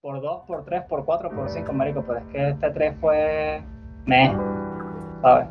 [0.00, 3.62] por 2, por 3, por 4, por 5, marico, pero es que este 3 fue...
[4.06, 4.32] Meh,
[5.22, 5.48] ¿sabes?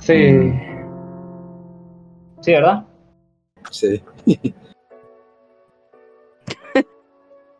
[0.00, 0.52] Sí.
[2.40, 2.84] Sí, ¿verdad?
[3.70, 4.02] Sí.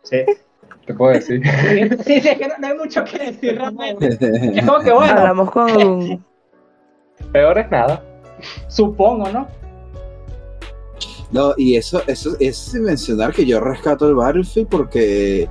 [0.03, 0.24] Sí.
[0.87, 1.42] ¿Te puedo decir?
[2.04, 4.19] Sí, sí, es que no, no hay mucho que decir realmente.
[4.58, 6.24] Es como que bueno, Hablamos con.
[7.33, 8.03] Peor es nada.
[8.69, 9.49] supongo, ¿no?
[11.35, 15.48] No, y eso, eso es sin mencionar que yo rescato el Battlefield porque,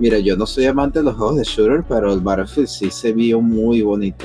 [0.00, 3.12] mira, yo no soy amante de los juegos de shooter, pero el Battlefield sí se
[3.12, 4.24] vio muy bonito.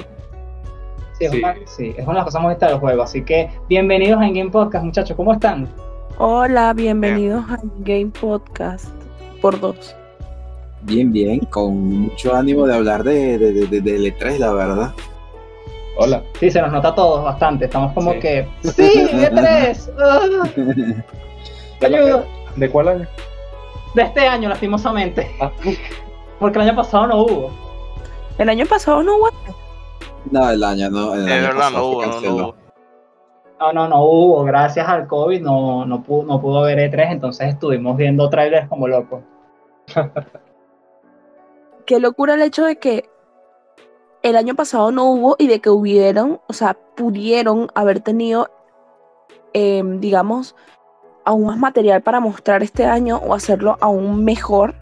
[1.19, 1.37] Sí, es, Sí.
[1.39, 3.03] Una, sí, es una de las cosas más vistas del juego.
[3.03, 5.17] Así que bienvenidos a En Game Podcast, muchachos.
[5.17, 5.67] ¿Cómo están?
[6.17, 8.85] Hola, bienvenidos a Game Podcast
[9.41, 9.93] por dos.
[10.83, 14.93] Bien, bien, con mucho ánimo de hablar de, de, de, de- del E3, la verdad.
[16.03, 16.23] Hola.
[16.39, 17.65] Sí, se nos nota a todos bastante.
[17.65, 18.19] Estamos como Sí.
[18.19, 18.47] que.
[18.63, 19.07] ¡Sí!
[19.13, 19.91] ¡E3!
[19.99, 20.47] ¡Ah!
[21.85, 22.25] ¡Ayuda!
[22.55, 23.07] ¿De cuál año?
[23.93, 25.29] De este año, lastimosamente.
[25.39, 25.51] Ah,
[26.39, 27.51] Porque el año pasado no hubo.
[28.39, 29.29] El año pasado no hubo.
[30.31, 31.13] No, el año no.
[31.13, 32.55] El De año verdad, hubo, no hubo.
[33.59, 34.43] No, no, no hubo.
[34.43, 37.11] Gracias al COVID no, no, pudo, no pudo haber E3.
[37.11, 39.21] Entonces estuvimos viendo trailers como locos.
[41.85, 43.07] Qué locura el hecho de que
[44.23, 48.49] el año pasado no hubo y de que hubieron, o sea, pudieron haber tenido,
[49.53, 50.55] em, digamos,
[51.25, 54.75] aún más material para mostrar este año o hacerlo aún mejor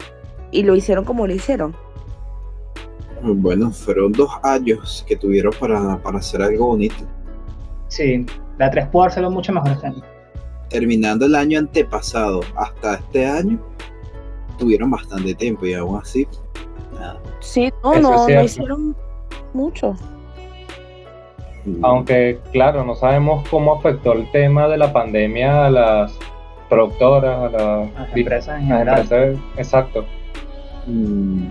[0.50, 1.74] y lo hicieron como lo hicieron.
[3.22, 7.04] Bueno, fueron dos años que tuvieron para, para hacer algo bonito.
[7.88, 8.24] Sí,
[8.58, 10.02] la 3 pudo hacerlo mucho mejor este año.
[10.70, 13.58] Terminando el año antepasado hasta este año,
[14.58, 16.26] tuvieron bastante tiempo y aún así,
[16.94, 17.20] nada.
[17.40, 18.96] Sí, no, Eso no, no hicieron
[19.54, 19.94] mucho.
[21.82, 26.12] Aunque, claro, no sabemos cómo afectó el tema de la pandemia a las
[26.68, 29.00] productoras, a las, Las empresas en general.
[29.00, 29.38] empresas.
[29.56, 30.04] Exacto.
[30.86, 31.48] Mm.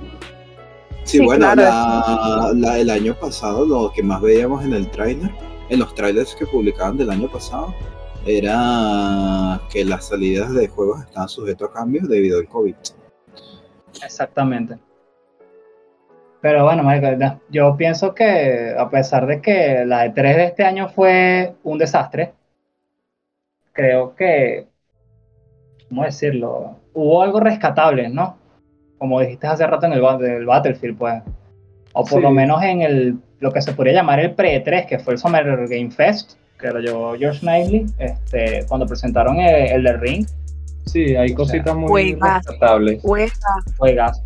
[1.03, 4.89] Sí, Sí, bueno, claro, la- la- el año pasado lo que más veíamos en el
[4.89, 5.29] tráiler,
[5.69, 7.73] en los trailers que publicaban del año pasado,
[8.25, 12.75] era que las salidas de juegos estaban sujetos a cambios debido al COVID.
[14.03, 14.77] Exactamente.
[16.41, 20.63] Pero bueno, marico, no, yo pienso que a pesar de que la E3 de este
[20.63, 22.31] año fue un desastre,
[23.73, 24.67] creo que,
[25.89, 26.77] ¿cómo decirlo?
[26.93, 28.37] Hubo algo rescatable, ¿no?
[28.97, 31.21] Como dijiste hace rato en el, Battlefield, pues.
[31.93, 32.21] O por Sí.
[32.21, 35.67] lo menos en el, lo que se podría llamar el pre-3, que fue el Summer
[35.67, 40.25] Game Fest, que lo llevó George Knightley, este, cuando presentaron el, el de Ring,
[40.85, 42.99] Sí, hay cositas muy rescatables.
[43.03, 43.31] Juega.
[43.77, 44.23] juegas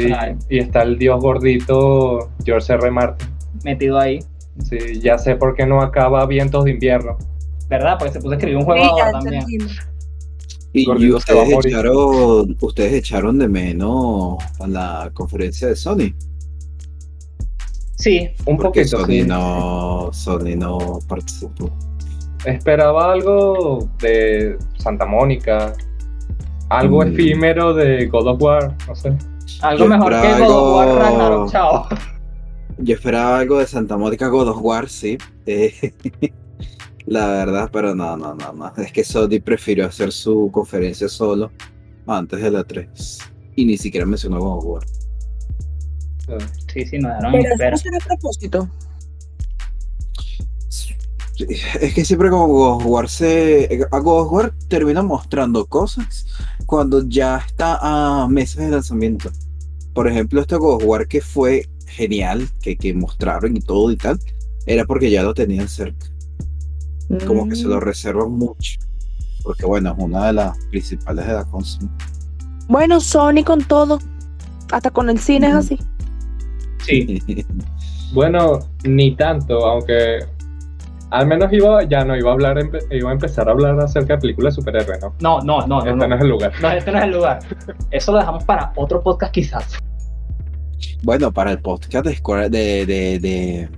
[0.00, 0.12] Sí,
[0.48, 2.90] y está el dios gordito George R.
[2.90, 3.28] Martin.
[3.64, 4.20] metido ahí.
[4.64, 7.16] Sí, ya sé por qué no acaba Vientos de Invierno.
[7.68, 7.96] ¿Verdad?
[7.98, 9.44] Porque se puso a escribir un juego Sí, ahora ya también.
[10.74, 16.14] Y, a ustedes, echaron, ustedes echaron de menos a la conferencia de Sony.
[17.96, 19.22] Sí, Un Porque poquito, Sony sí.
[19.22, 21.70] no, Sony no participó.
[22.44, 25.74] Esperaba algo de Santa Mónica,
[26.68, 27.08] algo Mm.
[27.12, 29.12] efímero de God of War, no sé.
[29.60, 31.88] Algo Yo mejor que God of War algo- Ragnarok, chao.
[32.78, 35.18] Yo esperaba algo de Santa Mónica God of War, sí.
[35.46, 35.92] Eh,
[37.06, 38.72] la verdad, pero no, no, no, no.
[38.76, 41.50] Es que Sony prefirió hacer su conferencia solo
[42.06, 43.18] antes de la 3.
[43.56, 44.82] Y ni siquiera mencionó God of War.
[46.72, 48.68] Sí, sí, eso no a propósito.
[51.80, 53.86] Es que siempre con God of War se.
[53.90, 56.26] A God of War termina mostrando cosas
[56.66, 59.30] cuando ya está a meses de lanzamiento.
[59.94, 63.96] Por ejemplo, este God of War que fue genial, que, que mostraron y todo y
[63.96, 64.18] tal,
[64.66, 66.06] era porque ya lo tenían cerca.
[67.26, 67.80] Como que se lo Mm.
[67.80, 68.78] reservan mucho.
[69.42, 71.90] Porque bueno, es una de las principales de la consola.
[72.68, 73.98] Bueno, Sony con todo.
[74.70, 75.58] Hasta con el cine es Ujú.
[75.60, 75.78] así.
[76.86, 77.22] Sí,
[78.14, 80.20] Bueno, ni tanto, aunque
[81.12, 84.14] al menos iba, ya no iba a hablar, empe- iba a empezar a hablar acerca
[84.14, 85.14] de películas de superhéroes, ¿no?
[85.20, 85.78] no, no, no, no.
[85.80, 86.08] este no.
[86.08, 86.52] no es el lugar.
[86.60, 87.38] No, este no es el lugar.
[87.90, 89.78] Eso lo dejamos para otro podcast quizás.
[91.02, 93.68] Bueno, para el podcast de, Square- de, de, de,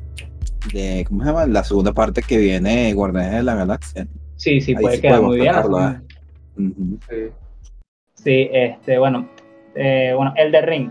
[0.73, 1.47] de- ¿Cómo se llama?
[1.47, 4.07] La segunda parte que viene Guardianes de la Galaxia.
[4.37, 5.55] Sí, sí, Ahí puede sí quedar muy bien.
[5.55, 6.01] ¿eh?
[7.09, 7.17] Sí.
[8.15, 9.29] Sí, este, bueno,
[9.75, 10.91] eh, bueno, el de Ring.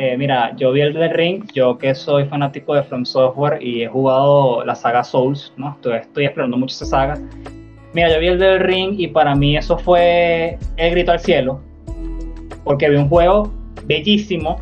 [0.00, 3.82] Eh, mira, yo vi el de Ring, yo que soy fanático de From Software y
[3.82, 5.70] he jugado la saga Souls, ¿no?
[5.74, 7.14] Estoy, estoy explorando mucho esa saga.
[7.94, 11.58] Mira, yo vi el del Ring y para mí eso fue el grito al cielo,
[12.62, 13.50] porque vi un juego
[13.86, 14.58] bellísimo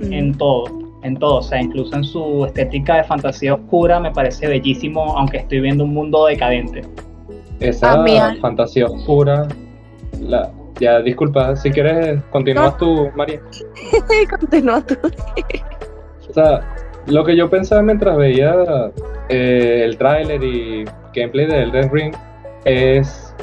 [0.00, 0.64] en todo,
[1.04, 5.36] en todo, o sea, incluso en su estética de fantasía oscura me parece bellísimo, aunque
[5.36, 6.82] estoy viendo un mundo decadente.
[7.60, 9.46] Esa A mí al- fantasía oscura,
[10.20, 10.50] la,
[10.80, 13.40] Ya, disculpa, si quieres, continúas tú, María.
[14.30, 14.96] Continúa tú.
[16.28, 16.60] O sea,
[17.06, 18.54] lo que yo pensaba mientras veía
[19.28, 20.84] eh, el tráiler y
[21.14, 22.14] gameplay de Elden Ring
[22.64, 23.34] es,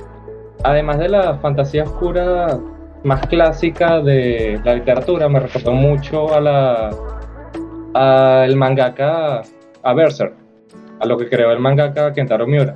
[0.64, 2.60] además de la fantasía oscura
[3.04, 6.90] más clásica de la literatura, me recordó mucho a la
[7.94, 9.42] a el mangaka
[9.84, 10.34] a Berserk,
[11.00, 12.76] a lo que creó el mangaka Kentaro Miura.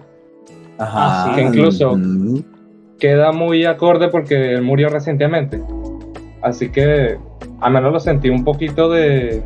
[0.77, 1.33] Ajá.
[1.35, 2.39] que incluso- mm,
[2.99, 5.61] Queda muy acorde porque él murió recientemente.
[6.41, 7.17] Así que
[7.61, 9.43] al menos lo sentí un poquito de,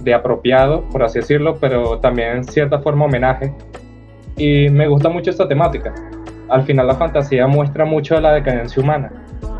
[0.00, 3.52] de apropiado, por así decirlo, pero también en cierta forma homenaje.
[4.36, 5.94] Y me gusta mucho esta temática.
[6.48, 9.10] Al final la fantasía muestra mucho de la decadencia humana,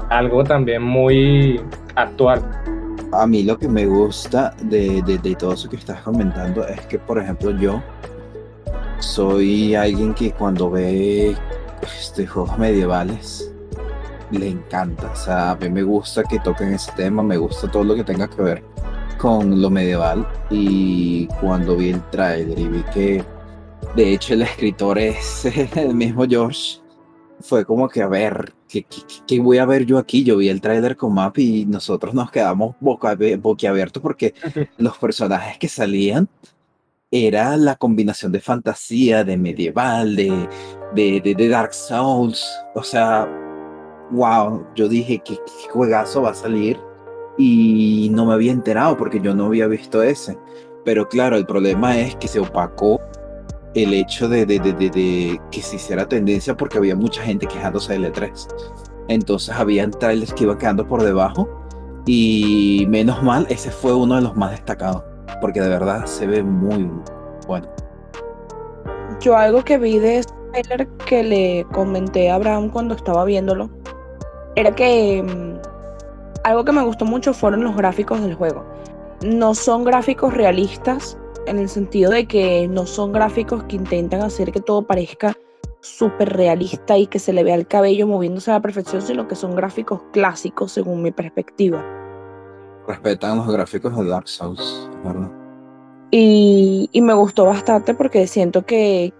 [0.09, 1.61] algo también muy
[1.97, 2.41] actual.
[3.12, 6.81] A mí lo que me gusta de, de- de todo eso que estás comentando es
[6.87, 7.83] que, por ejemplo, yo
[8.99, 11.35] soy alguien que cuando ve
[11.82, 13.52] este, juegos medievales
[14.31, 15.11] le encanta.
[15.12, 18.05] O sea, a mí me gusta que toquen ese tema, me gusta todo lo que
[18.05, 18.64] tenga que ver
[19.19, 20.26] con lo medieval.
[20.50, 23.25] Y cuando vi el trailer y vi que,
[23.94, 25.44] de hecho, el escritor es
[25.76, 26.81] el mismo George,
[27.40, 30.25] fue como que, a ver, ¿qué, qué, qué- voy a ver yo aquí?
[30.25, 34.34] Yo vi el tráiler con Map y nosotros nos quedamos boca, boquiabiertos porque
[34.78, 36.28] los personajes que salían
[37.11, 40.49] era la combinación de fantasía, de medieval, de,
[40.94, 42.44] de, de, Dark Souls.
[42.75, 43.29] O sea,
[44.11, 45.38] wow, yo dije que
[45.73, 46.79] juegazo va a salir
[47.38, 50.37] y no me había enterado porque yo no había visto ese.
[50.85, 53.00] Pero claro, el problema es que se opacó
[53.75, 57.47] el hecho de, de, de, de- de que se hiciera tendencia porque había mucha gente
[57.47, 58.47] quejándose del E3.
[59.09, 61.49] Entonces habían trailers que iban quedando por debajo
[62.06, 65.02] y menos mal, ese fue uno de los más destacados
[65.40, 66.90] porque de verdad se ve muy
[67.46, 67.69] bueno.
[69.20, 73.70] Yo algo que vi de ese trailer que le comenté a Abraham cuando estaba viéndolo
[74.56, 75.61] era que mm,
[76.44, 78.64] algo que me gustó mucho fueron los gráficos del juego.
[79.25, 84.52] No son gráficos realistas en el sentido de que no son gráficos que intentan hacer
[84.52, 85.37] que todo parezca
[85.81, 89.37] súper realista y que se le vea el cabello moviéndose a la perfección, sino que
[89.37, 92.06] son gráficos clásicos según mi perspectiva.
[92.87, 95.31] Respetan los gráficos de Dark Souls, ¿verdad?
[96.11, 99.12] Y, me gustó bastante porque siento que,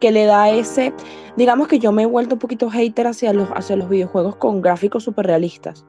[0.00, 0.92] que le da ese,
[1.36, 4.60] digamos que yo me he vuelto un poquito hater hacia los, hacia los videojuegos con
[4.60, 5.86] gráficos súper realistas.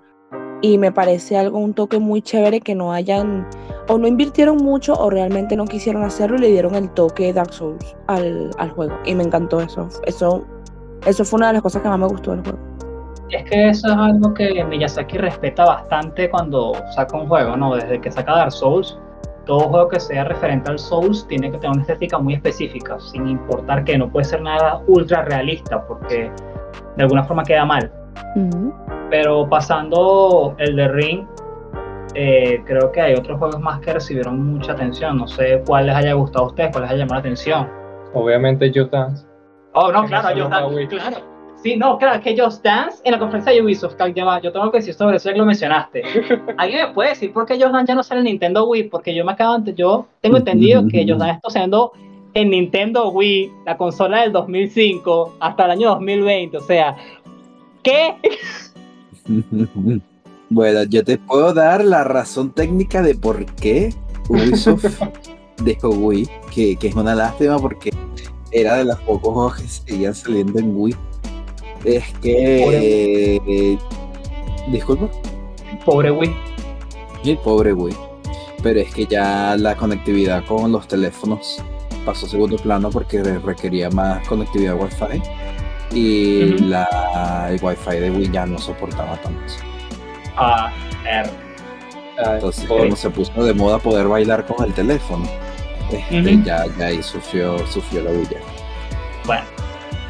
[0.61, 3.47] Y me parece algo, un toque muy chévere que no hayan,
[3.87, 7.53] o no invirtieron mucho o realmente no quisieron hacerlo y le dieron el toque Dark
[7.53, 8.95] Souls al, al juego.
[9.05, 9.87] Y me encantó eso.
[10.05, 10.45] Eso,
[11.05, 12.66] eso fue una de las cosas que más me gustó del juego.
[13.29, 17.75] Es que eso es algo que Miyazaki respeta bastante cuando saca un juego, ¿no?
[17.75, 18.97] Desde que saca Dark Souls,
[19.45, 23.27] todo juego que sea referente al Souls tiene que tener una estética muy específica, sin
[23.27, 26.31] importar que no puede ser nada ultra realista, porque
[26.95, 27.91] de alguna forma queda mal.
[29.09, 31.25] Pero pasando el de Ring,
[32.13, 35.17] eh, creo que hay otros juegos más que recibieron mucha atención.
[35.17, 37.67] No sé cuál les haya gustado a ustedes, cuál les haya llamado la atención.
[38.13, 39.25] Obviamente Just Dance.
[39.73, 41.36] Oh, no, claro, Just Dance, claro.
[41.67, 44.71] Sí, no, claro, que Just Dance en la conferencia de Ubisoft, ya va, yo tengo
[44.71, 46.01] que decir sobre eso, ya que lo mencionaste.
[46.57, 48.83] ¿Alguien me puede decir por qué Just Dance ya no sale en Nintendo Wii?
[48.83, 51.91] Porque yo me acabo de, yo tengo entendido que Just Dance está saliendo
[52.35, 56.95] en Nintendo Wii, la consola del 2005, hasta el año 2020, o sea,
[57.83, 58.15] ¿qué?
[60.49, 63.93] Bueno, yo te puedo dar la razón técnica de por qué
[64.29, 65.01] Ubisoft
[65.65, 67.89] dejó Wii, que, que es una lástima porque
[68.51, 70.95] era de los pocos juegos que seguían saliendo en Wii.
[71.87, 73.39] Es que...
[73.47, 73.77] eh,
[74.67, 75.07] disculpa.
[75.85, 76.35] Pobre Wii.
[77.23, 77.95] Sí, pobre Wii.
[78.61, 81.63] Pero es que ya la conectividad con los teléfonos
[82.05, 85.21] pasó a segundo plano porque re- requería más conectividad Wi-Fi.
[85.93, 89.53] Y la, el Wi-Fi de Wii ya no soportaba tanto.
[90.35, 90.71] Ah,
[91.09, 91.29] er,
[92.17, 95.25] Entonces, cuando se puso de moda poder bailar con el teléfono,
[95.91, 98.39] este, ya, ya ahí sufrió, sufrió la ya.
[99.25, 99.43] bueno,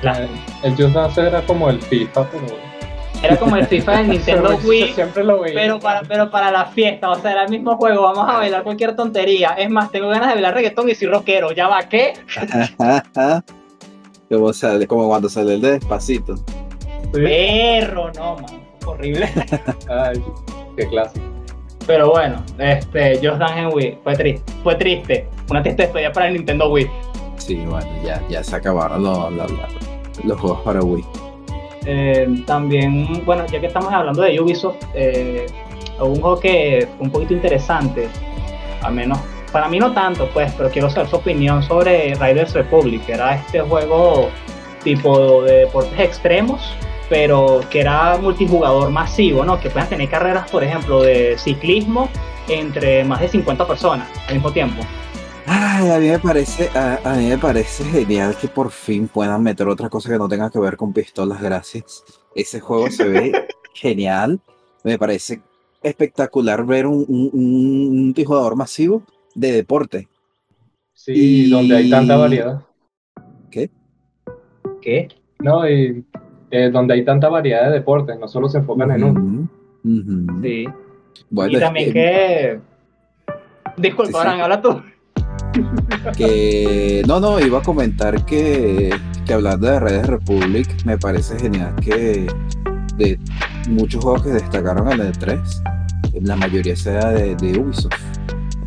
[0.01, 0.27] la-
[0.63, 2.45] el Just Dance era como el FIFA, pero.
[3.23, 4.93] era como el FIFA del Nintendo Pero Wii.
[4.93, 5.55] Siempre lo veía.
[5.55, 8.63] Pero para, pero para la fiesta, o sea, era el mismo juego, vamos a bailar
[8.63, 9.49] cualquier tontería.
[9.57, 12.13] Es más, tengo ganas de bailar reggaetón y soy rockero, ¿ya va qué?
[14.29, 16.35] como, sale, como cuando sale el de despacito.
[17.11, 19.29] Perro, no, man, horrible.
[19.89, 20.21] Ay,
[20.75, 21.25] qué clásico.
[21.85, 25.27] Pero bueno, este, Just Dance en Wii, fue triste, fue triste.
[25.49, 26.85] Una triste despedida para el Nintendo Wii.
[27.37, 29.31] Sí, bueno, ya, ya se acabaron los,
[30.23, 31.05] los, juegos para Wii.
[31.85, 35.45] Eh, también, bueno, ya que estamos hablando de Ubisoft, eh,
[35.99, 38.09] hubo un juego que fue un poquito interesante,
[38.81, 39.19] al menos
[39.51, 43.35] para mí no tanto, pues, pero quiero saber su opinión sobre Riders Republic, que era
[43.35, 44.29] este juego
[44.83, 46.75] tipo de deportes extremos,
[47.09, 49.59] pero que era multijugador masivo, ¿no?
[49.59, 52.09] Que puedan tener carreras, por ejemplo, de ciclismo
[52.49, 54.83] entre más de 50 personas al mismo tiempo.
[55.49, 59.41] Ay, a mí me parece, a, a mí me parece genial que por fin puedan
[59.43, 62.03] meter otra cosa que no tenga que ver con pistolas, gracias.
[62.35, 63.31] Ese juego se ve
[63.73, 64.41] genial.
[64.83, 65.41] Me parece
[65.81, 69.03] espectacular ver un, un, un multijugador masivo
[69.35, 70.07] de deporte.
[70.93, 72.61] Sí, Y- donde hay tanta variedad.
[73.49, 73.69] ¿Qué?
[74.81, 75.07] ¿Qué?
[75.39, 76.03] No, y
[76.51, 79.47] eh, donde hay tanta variedad de deportes, no solo se enfocan en uno.
[79.83, 80.41] Ujú, ujú.
[80.43, 80.65] Sí.
[81.29, 82.59] Bueno, y es también que- que...
[83.77, 84.41] Disculpa, Sí, sí.
[84.41, 84.81] Habla tú.
[86.17, 88.89] que no, no, iba a comentar que,
[89.25, 92.27] que hablando de Redes Republic, me parece genial que
[92.97, 93.19] de
[93.69, 95.39] muchos juegos que destacaron en el 3,
[96.21, 97.95] la mayoría sea de, de Ubisoft.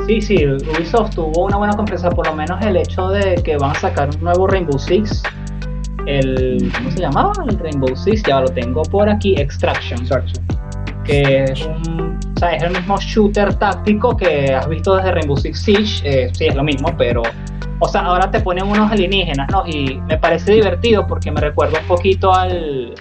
[0.07, 3.71] Sí, sí, Ubisoft tuvo una buena conferencia, por lo menos el hecho de que van
[3.71, 5.23] a sacar un nuevo Rainbow Six.
[6.07, 7.33] El, ¿Cómo se llamaba?
[7.49, 10.01] El Rainbow Six, ya lo tengo por aquí, Extraction.
[10.01, 10.41] Exacto.
[11.05, 15.59] que es, un, sea, es el mismo shooter táctico que has visto desde Rainbow Six
[15.63, 17.23] Siege, eh, sí es lo mismo, pero,
[17.79, 19.65] o sea, ahora te ponen unos alienígenas, ¿no?
[19.67, 22.95] Y me parece divertido porque me recuerda un poquito al,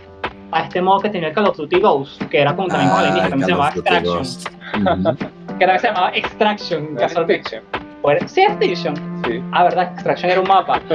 [0.51, 3.00] a este modo que tenía el Call of Duty Ghost, que era como también con
[3.00, 5.17] Ah, alienígenas, también se llamaba Extraction,
[5.58, 7.62] que también se llamaba Extraction, casualmente.
[8.01, 9.22] Fue- Sí, Extraction.
[9.25, 9.43] Sí.
[9.51, 10.79] Ah, verdad, Extraction era un mapa.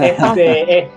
[0.00, 0.88] Este, eh,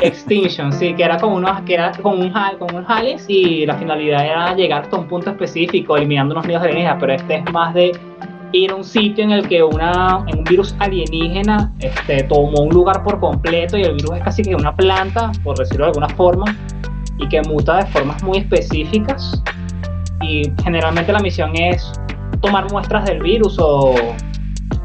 [0.00, 3.76] Extinction, sí, que era con unos, que era con un con unos Hales y la
[3.76, 7.74] finalidad era llegar hasta un punto específico eliminando unos nidos alienígenas, pero este es más
[7.74, 7.92] de
[8.52, 12.68] ir a un sitio en el que una, en un virus alienígena este, tomó un
[12.68, 16.08] lugar por completo y el virus es casi que una planta, por decirlo de alguna
[16.10, 16.44] forma,
[17.18, 19.42] y que muta de formas muy específicas.
[20.20, 21.92] Y generalmente la misión es
[22.40, 23.94] tomar muestras del virus o,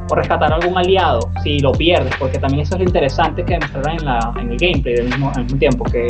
[0.09, 3.59] o rescatar a algún aliado si lo pierdes, porque también eso es lo interesante que
[3.59, 6.07] mostraron en, la, en el gameplay del mismo, al mismo tiempo, que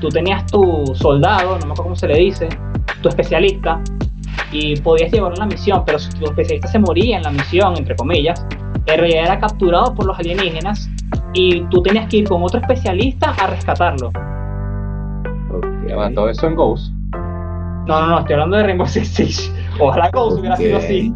[0.00, 2.48] tú tenías tu soldado, no me acuerdo cómo se le dice,
[3.02, 3.80] tu especialista,
[4.52, 7.76] y podías llevarlo en la misión, pero si tu especialista se moría en la misión,
[7.76, 8.46] entre comillas,
[8.86, 10.88] en realidad era capturado por los alienígenas
[11.32, 14.12] y tú tenías que ir con otro especialista a rescatarlo.
[16.14, 16.92] Todo eso en Ghost.
[17.86, 19.52] No, no, no, estoy hablando de Rainbow Six Siege.
[19.80, 21.14] Ojalá Ghost hubiera sido así.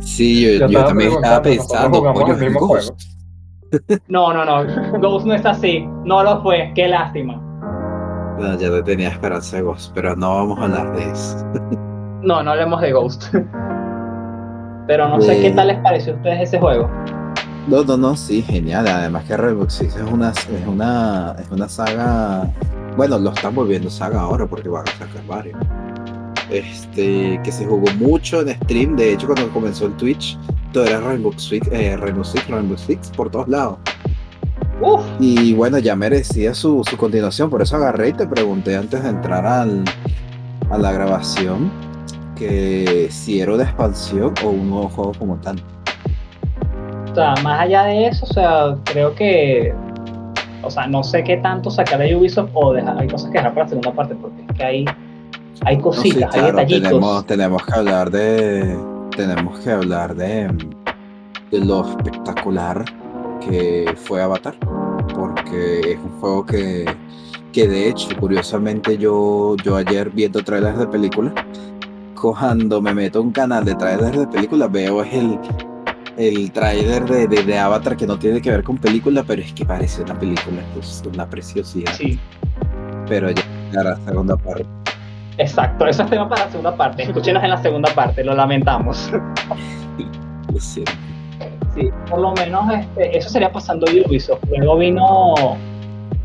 [0.00, 2.92] Sí, yo, Yo yo estaba también estaba pensando, coño, el mismo Ghost.
[4.08, 5.86] No, no, no, Ghost no es así.
[6.04, 7.36] No lo fue, qué lástima.
[8.38, 11.44] No, ya te tenía esperanza de Ghost, pero no vamos a hablar de eso.
[12.22, 13.34] No, no hablemos de Ghost.
[14.86, 16.90] Pero no sé qué tal les pareció a ustedes ese juego.
[17.68, 18.88] No, no, no, sí, genial.
[18.88, 22.48] Además que Rainbow Six es una, es una, es una saga.
[22.96, 25.58] Bueno, lo están volviendo saga ahora porque van a sacar varios.
[26.50, 28.96] Este, que se jugó mucho en stream.
[28.96, 30.38] De hecho, cuando comenzó el Twitch,
[30.72, 33.78] todo era Rainbow Six, eh, Rainbow Six, Rainbow Six por todos lados.
[35.18, 37.50] Y bueno, ya merecía su, su continuación.
[37.50, 39.84] Por eso agarré y te pregunté antes de entrar al,
[40.70, 41.70] a la grabación
[42.36, 45.56] que si era una expansión o un nuevo juego como tal.
[47.10, 49.74] o sea, más allá de eso, o sea, creo que.
[50.62, 53.54] O sea, no sé qué tanto sacar de Ubisoft o dejar, hay cosas que dejar
[53.54, 54.84] para la segunda parte, porque es que hay,
[55.64, 56.80] hay No, sí, cositas, hay claro, detallitos.
[56.82, 58.86] tenemos, tenemos que hablar de.
[59.14, 60.48] Tenemos que hablar de,
[61.50, 62.84] de lo espectacular
[63.40, 64.56] que fue Avatar.
[65.12, 66.98] Porque es un juego que,
[67.52, 71.34] que de hecho, curiosamente, yo, yo ayer viendo trailers de películas,
[72.14, 75.40] cuando me meto a un canal de trailers de películas, veo es el,
[76.16, 79.52] el trailer de, de, de Avatar que no tiene que ver con película, pero es
[79.54, 81.96] que parece una película, es una preciosidad.
[81.96, 82.18] Sí,
[83.06, 84.68] Pero ya la segunda parte.
[85.38, 85.86] Exacto.
[85.86, 87.02] Eso es tema para la segunda parte.
[87.04, 89.10] Escúchenos en la segunda parte, lo lamentamos.
[90.52, 90.92] lo siento.
[91.74, 94.42] Sí, por lo menos este, eso sería pasando Ubisoft.
[94.56, 95.34] Luego vino,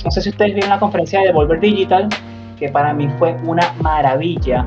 [0.03, 2.09] no sé si ustedes vieron la conferencia de Devolver Digital,
[2.57, 4.65] que para mí fue una maravilla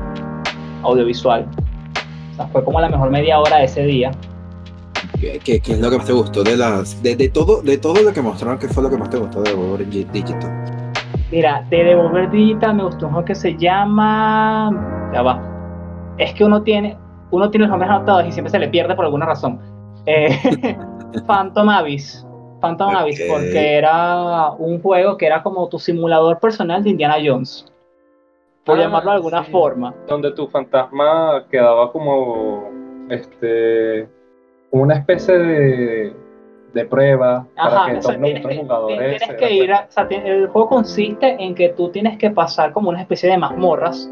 [0.83, 1.45] audiovisual.
[2.31, 4.11] O sea, fue como la mejor media hora de ese día.
[5.19, 7.77] ¿Qué, qué, qué es lo que más te gustó de las de, de todo de
[7.79, 8.59] todo lo que mostraron?
[8.59, 9.51] ¿Qué fue lo que más te gustó de
[9.89, 10.63] Gi- Digital?
[11.31, 15.09] Mira, de Devolver Digital me gustó un juego que se llama.
[15.13, 15.41] Ya va.
[16.17, 16.97] Es que uno tiene,
[17.31, 19.59] uno tiene los nombres anotados y siempre se le pierde por alguna razón.
[20.05, 20.29] Eh,
[21.27, 22.25] Phantom Abyss.
[22.61, 27.71] Phantom Abyss, porque era un juego que era como tu simulador personal de Indiana Jones.
[28.65, 29.51] Por Ah, llamarlo de alguna sí.
[29.51, 29.93] forma.
[30.07, 32.69] Donde tu fantasma quedaba como.
[33.09, 34.09] Este.
[34.71, 36.15] como una especie de.
[36.77, 38.97] De prueba Ajá, para que o sea, todos los tienes, otros que, jugadores.
[38.97, 41.89] tienes se que dieran ir a, o sea, ti- el juego consiste en que tú
[41.89, 44.09] tienes que pasar como una especie de mazmorras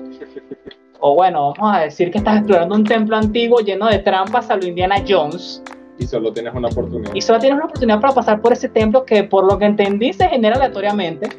[0.99, 4.55] o bueno, vamos a decir que estás explorando un templo antiguo lleno de trampas a
[4.57, 5.61] lo Indiana Jones
[5.97, 7.13] y solo tienes una oportunidad.
[7.13, 10.11] y solo tienes una oportunidad para pasar por ese templo que por lo que entendí
[10.13, 11.29] se genera aleatoriamente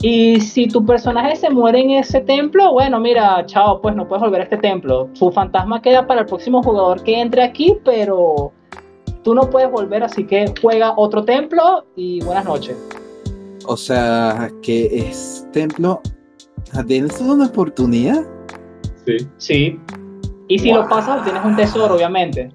[0.00, 4.22] Y si tu personaje se muere en ese templo, bueno, mira, chao, pues no puedes
[4.22, 5.08] volver a este templo.
[5.14, 8.52] Su fantasma queda para el próximo jugador que entre aquí, pero
[9.26, 12.76] tú no puedes volver, así que juega otro templo y buenas noches.
[13.66, 16.00] O sea, que es templo.
[16.86, 18.24] ¿Tienes una oportunidad?
[19.04, 19.16] Sí.
[19.38, 19.80] Sí.
[20.46, 22.52] Y si lo pasas, tienes un tesoro, obviamente.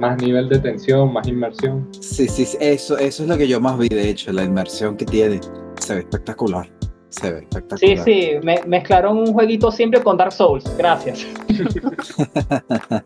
[0.00, 1.88] Más nivel de tensión, más inmersión.
[2.00, 4.96] Sí, sí, sí, eso, eso es lo que yo más vi, de hecho, la inmersión
[4.96, 5.38] que tiene.
[5.80, 6.68] Se ve espectacular.
[7.10, 8.04] Se ve Sí, espectacular.
[8.04, 10.64] sí, me- mezclaron un jueguito siempre con Dark Souls.
[10.76, 11.24] Gracias.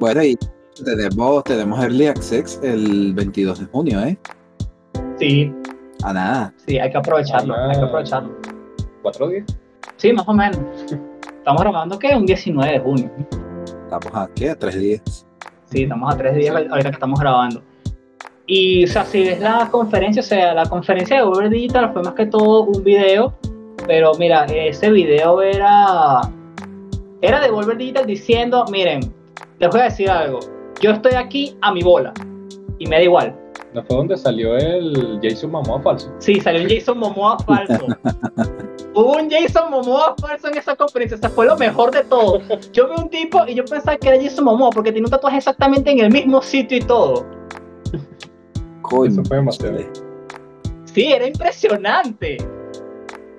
[0.00, 0.34] Bueno, y
[0.84, 4.18] tenemos, tenemos Early Access el 22 de junio, ¿eh?
[5.18, 5.52] Sí,
[6.02, 6.54] A nada.
[6.66, 7.68] sí, hay que aprovecharlo, Ah.
[7.70, 8.34] hay que aprovecharlo.
[9.02, 9.44] ¿Cuatro días?
[9.96, 10.58] Sí, más o menos.
[11.38, 13.10] Estamos grabando que un 19 de junio.
[13.84, 15.26] Estamos aquí a tres días.
[15.66, 17.62] Sí, estamos a tres días ahorita que estamos grabando.
[18.46, 22.02] Y, o sea, si ves la conferencia, o sea, la conferencia de Uber Digital fue
[22.02, 23.34] más que todo un video,
[23.86, 26.20] pero mira, ese video era,
[27.20, 29.00] era de Volver Digital diciendo, miren,
[29.60, 30.40] les voy a decir algo,
[30.80, 32.12] yo estoy aquí a mi bola,
[32.78, 33.36] y me da igual.
[33.74, 36.12] ¿No fue donde salió el Jason Momoa falso?
[36.18, 37.86] Sí, salió un Jason Momoa falso.
[38.94, 42.40] Hubo un Jason Momoa falso en esa conferencia, o sea, fue lo mejor de todo.
[42.72, 45.36] Yo vi un tipo y yo pensaba que era Jason Momoa porque tiene un tatuaje
[45.36, 47.26] exactamente en el mismo sitio y todo.
[48.82, 49.12] Coño.
[49.12, 49.78] Eso fue demasiado.
[50.84, 52.38] Sí, era impresionante.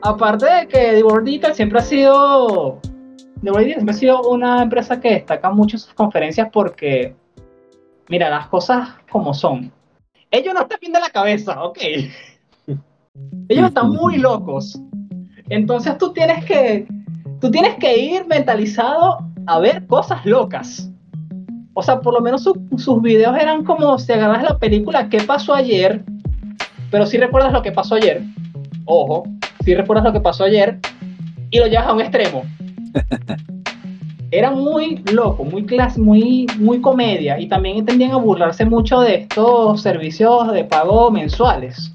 [0.02, 2.80] Aparte de que Devor Digital siempre ha sido.
[3.42, 7.16] Devor Digital siempre ha sido una empresa que destaca mucho sus conferencias porque.
[8.12, 9.72] Mira, las cosas como son.
[10.32, 11.78] Ellos no están bien de la cabeza, ok.
[13.48, 14.78] Ellos están muy locos.
[15.48, 16.86] Entonces tú tienes que.
[17.40, 20.90] Tú tienes que ir mentalizado a ver cosas locas.
[21.74, 25.22] O sea, por lo menos su- sus videos eran como si agarras la película ¿Qué
[25.22, 26.04] pasó ayer?
[26.92, 28.24] Pero si recuerdas lo que pasó ayer.
[28.84, 29.24] Ojo,
[29.64, 30.80] si recuerdas lo que pasó ayer
[31.50, 32.44] y lo llevas a un extremo.
[34.34, 39.16] Era muy loco, muy clase, muy, muy comedia y también tendían a burlarse mucho de
[39.16, 41.92] estos servicios de pago mensuales.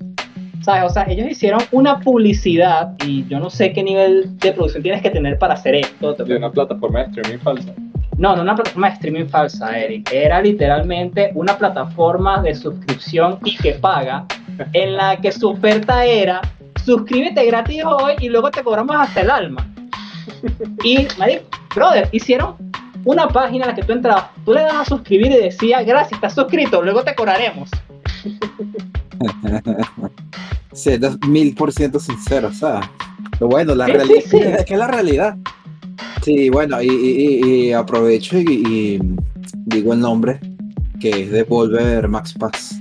[0.60, 0.90] ¿Sabes?
[0.90, 5.00] O sea, ellos hicieron una publicidad y yo no sé qué nivel de producción tienes
[5.00, 6.12] que tener para hacer esto.
[6.12, 7.72] De una plataforma de streaming falsa.
[8.18, 10.10] No, no una plataforma de streaming falsa, Eric.
[10.12, 14.26] Era literalmente una plataforma de suscripción y que paga,
[14.74, 16.42] en la que su oferta era
[16.84, 19.66] suscríbete gratis hoy y luego te cobramos hasta el alma.
[20.84, 22.56] Y, marico, brother, hicieron
[23.04, 26.14] una página en la que tú entrabas, tú le das a suscribir y decía, gracias,
[26.14, 27.70] estás suscrito, luego te cobraremos.
[30.72, 32.86] Siendo mil por ciento sincero, ¿sabes?
[33.38, 34.38] Pero bueno, la Sí, realidad sí, sí.
[34.42, 35.36] es que es la realidad.
[36.22, 39.00] Sí, bueno, y, y- y- y aprovecho y, y
[39.66, 40.40] digo el nombre,
[41.00, 42.80] que es Devolver Max Pass.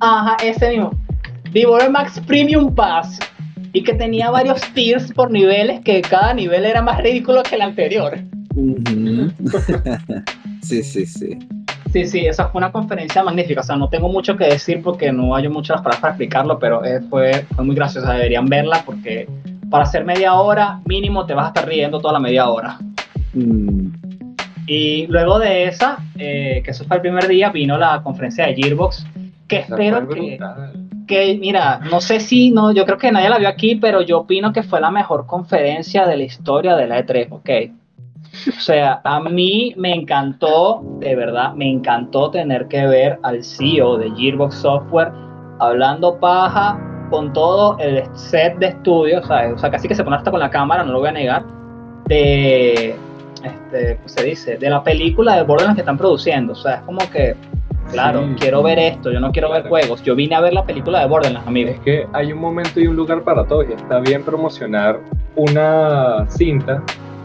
[0.00, 0.92] Ajá, ese mismo.
[1.52, 3.18] Devolver Max Premium Pass.
[3.72, 7.62] Y que tenía varios tiers por niveles, que cada nivel era más ridículo que el
[7.62, 8.18] anterior.
[10.62, 11.38] Sí, sí, sí.
[11.92, 13.60] Sí, sí, esa fue una conferencia magnífica.
[13.62, 16.84] O sea, no tengo mucho que decir porque no hay muchas palabras para explicarlo, pero
[16.84, 18.12] eh, fue, fue muy graciosa.
[18.12, 19.26] Deberían verla porque
[19.70, 22.78] para hacer media hora, mínimo te vas a estar riendo toda la media hora.
[23.32, 23.88] Mm,
[24.66, 28.54] Y luego de esa, eh, que eso fue el primer día, vino la conferencia de
[28.54, 29.06] Gearbox,
[29.48, 30.79] que espero que, brutal.
[31.10, 34.20] Que, mira, no sé si, no, yo creo que nadie la vio aquí, pero yo
[34.20, 37.50] opino que fue la mejor conferencia de la historia de la E3, ¿ok?
[38.56, 43.98] O sea, a mí me encantó, de verdad, me encantó tener que ver al CEO
[43.98, 45.12] de Gearbox Software
[45.58, 46.78] hablando paja
[47.10, 49.54] con todo el set de estudio, ¿sabes?
[49.54, 51.44] O sea, casi que se pone hasta con la cámara, no lo voy a negar,
[52.06, 52.94] de,
[53.42, 54.56] este, ¿cómo se dice?
[54.58, 56.52] De la película de Borderlands que están produciendo.
[56.52, 57.34] O sea, es como que,
[57.92, 59.68] claro, Sí, quiero ver esto, yo no quiero ver Claro.
[59.70, 61.70] juegos, yo vine a ver la película de Borderlands, amigo.
[61.70, 65.00] Es que hay un momento y un lugar para todos y está bien promocionar
[65.36, 66.82] una cinta,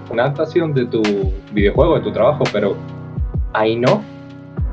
[0.09, 1.01] una adaptación de tu
[1.53, 2.75] videojuego, de tu trabajo, pero
[3.53, 4.01] ahí no.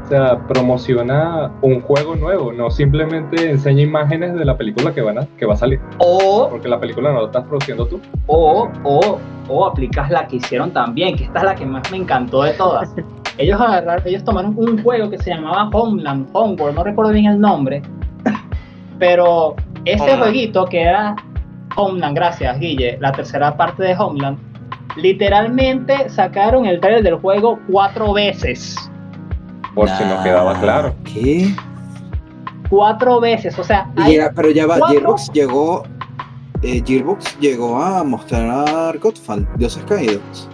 [0.04, 5.18] O sea, promociona un juego nuevo, no simplemente enseña imágenes de la película que, van
[5.18, 8.00] a, que va a salir, O, porque la película no la estás produciendo tú.
[8.26, 11.96] o, o, o aplicas la que hicieron también, que esta es la que más me
[11.98, 12.92] encantó de todas.
[13.38, 17.40] Ellos agarraron, ellos tomaron un juego que se llamaba Homeland, Homeworld, no recuerdo bien el
[17.40, 17.82] nombre,
[18.98, 20.22] pero ese Homeland.
[20.22, 21.16] jueguito que era
[21.76, 24.38] Homeland, gracias Guille, la tercera parte de Homeland,
[24.96, 28.76] literalmente sacaron el trailer del juego cuatro veces.
[29.74, 30.94] Por si no quedaba Nah, claro.
[31.04, 31.54] ¿Qué?
[32.68, 35.82] Cuatro veces, o sea, Y hay- ya- pero ya va, cuatro- Gearbox llegó.
[36.62, 40.48] eh, Gearbox llegó a mostrar Godfall, Dioses Caídos.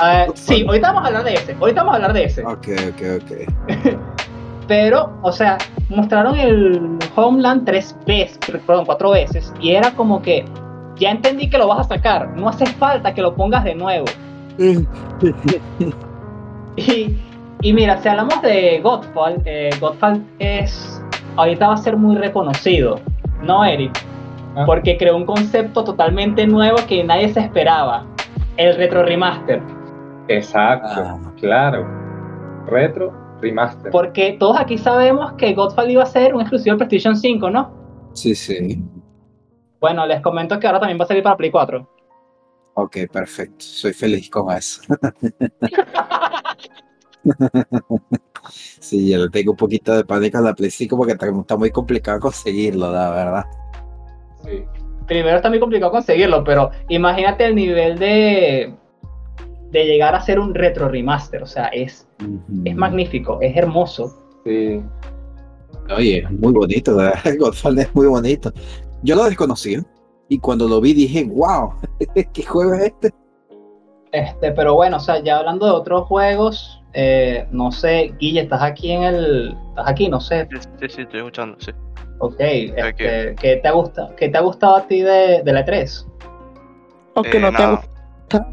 [0.00, 2.44] Ah, sí, ahorita vamos a hablar de ese, ahorita vamos a hablar de ese.
[2.44, 3.98] Ok, ok, ok.
[4.68, 5.56] Pero, o sea,
[5.88, 10.44] mostraron el Homeland tres veces, perdón, cuatro veces, y era como que
[10.96, 14.06] ya entendí que lo vas a sacar, no hace falta que lo pongas de nuevo.
[16.76, 17.18] Y,
[17.60, 21.02] y mira, si hablamos de Godfall, eh, Godfall es,
[21.34, 23.00] ahorita va a ser muy reconocido,
[23.42, 23.90] ¿no, Eric?
[24.54, 24.62] Ah.
[24.64, 28.06] Porque creó un concepto totalmente nuevo que nadie se esperaba,
[28.56, 29.60] el retro remaster.
[30.28, 31.32] Exacto, Ah.
[31.38, 31.86] claro.
[32.66, 33.90] Retro remaster.
[33.90, 38.10] Porque todos aquí sabemos que Godfall iba a ser un exclusivo de PlayStation 5, ¿no?
[38.12, 38.82] Sí, sí.
[39.80, 41.88] Bueno, les comento que ahora también va a salir para Play 4.
[42.74, 43.56] Ok, perfecto.
[43.60, 44.82] Soy feliz con eso.
[48.50, 51.56] sí, yo le tengo un poquito de pánico a la Play 5 porque está, está
[51.56, 53.44] muy complicado conseguirlo, la verdad.
[54.44, 54.64] Sí.
[55.06, 58.74] Primero está muy complicado conseguirlo, pero imagínate el nivel de,
[59.70, 61.42] de llegar a ser un retro remaster.
[61.42, 62.08] O sea, es,
[62.64, 64.22] es magnífico, es hermoso.
[64.44, 64.80] Sí.
[65.96, 66.96] Oye, es muy bonito,
[67.38, 68.52] Godfall es muy bonito.
[69.02, 69.82] Yo lo desconocía
[70.28, 71.72] y cuando lo vi dije, wow,
[72.32, 73.14] ¿qué juego es este?
[74.12, 78.62] Este, pero bueno, o sea, ya hablando de otros juegos, eh, no sé, Guille, estás
[78.62, 79.56] aquí en el.
[79.70, 80.48] Estás aquí, no sé.
[80.50, 81.70] Sí, sí, sí, estoy escuchando, sí.
[82.20, 85.64] Ok, este, ¿qué, te ha gustado, ¿qué te ha gustado a ti de, de la
[85.64, 86.06] 3?
[87.14, 88.50] O que Eh, no te nada, gusta.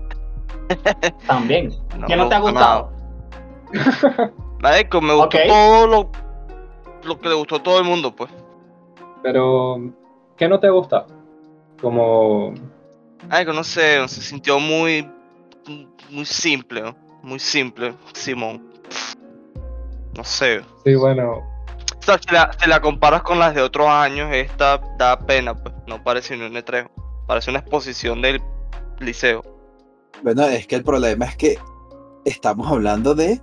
[1.27, 1.69] También.
[1.97, 2.91] no ¿Qué no te ha gusta gustado?
[3.71, 4.31] nada.
[4.59, 6.11] Marico, me gustó todo lo,
[7.03, 8.31] lo que le gustó a todo el mundo, pues.
[9.21, 9.77] Pero,
[10.37, 11.05] ¿qué no te gusta?
[11.81, 12.53] Como,
[13.29, 15.09] Marico, no sé, se sintió muy,
[16.09, 16.95] muy simple, ¿no?
[17.21, 18.71] muy simple, Simón.
[20.15, 20.61] No sé.
[20.85, 24.79] sí, bueno, O sea, si la, si la comparas con las de otros años, esta
[24.97, 25.73] da pena, pues.
[25.87, 26.87] No parece un E3,
[27.27, 28.41] parece una exposición del
[28.99, 29.43] liceo.
[30.25, 31.59] Bueno, es que el problema es que
[32.25, 33.39] estamos hablando de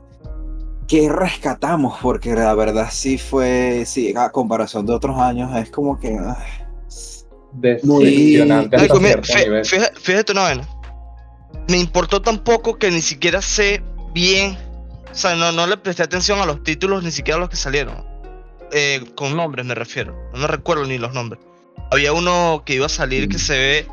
[0.88, 6.00] qué rescatamos, porque la verdad sí fue, sí, a comparación de otros años, es como
[6.00, 6.08] que...
[6.08, 9.64] ay, decepcionante mira, nivel.
[9.64, 10.68] fíjate, fíjate una vaina.
[11.68, 13.80] Me importó tampoco que ni siquiera sé
[14.12, 14.58] bien.
[15.08, 17.54] O sea, no, no le presté atención a los títulos, ni siquiera a los que
[17.56, 18.04] salieron.
[18.72, 20.16] Eh, con nombres me refiero.
[20.32, 21.40] No me recuerdo ni los nombres.
[21.92, 23.86] Había uno que iba a salir que se ve.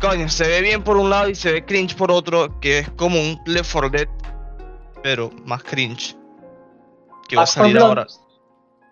[0.00, 2.90] Coño, se ve bien por un lado y se ve cringe por otro, que es
[2.92, 4.08] como un Left 4 Dead,
[5.02, 6.16] pero más cringe.
[7.28, 7.86] Que va a 4 salir Blood.
[7.88, 8.06] ahora.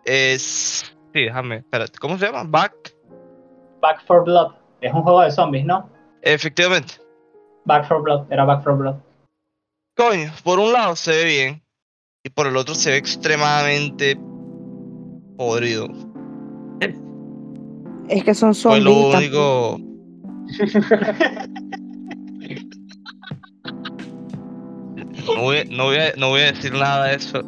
[0.05, 0.93] Es.
[1.15, 1.99] Sí, déjame, espérate.
[1.99, 2.43] ¿Cómo se llama?
[2.45, 2.75] Back.
[3.81, 4.53] Back for Blood.
[4.81, 5.89] Es un juego de zombies, ¿no?
[6.23, 6.95] Efectivamente.
[7.65, 8.27] Back for Blood.
[8.31, 8.97] Era Back for Blood.
[9.97, 11.63] Coño, por un lado se ve bien
[12.25, 14.19] y por el otro se ve extremadamente
[15.39, 15.89] podrido.
[18.09, 18.85] Es que son Fue zombies.
[18.85, 19.81] lo y tam- único.
[25.27, 27.43] No voy, no, voy a, no voy a decir nada de eso.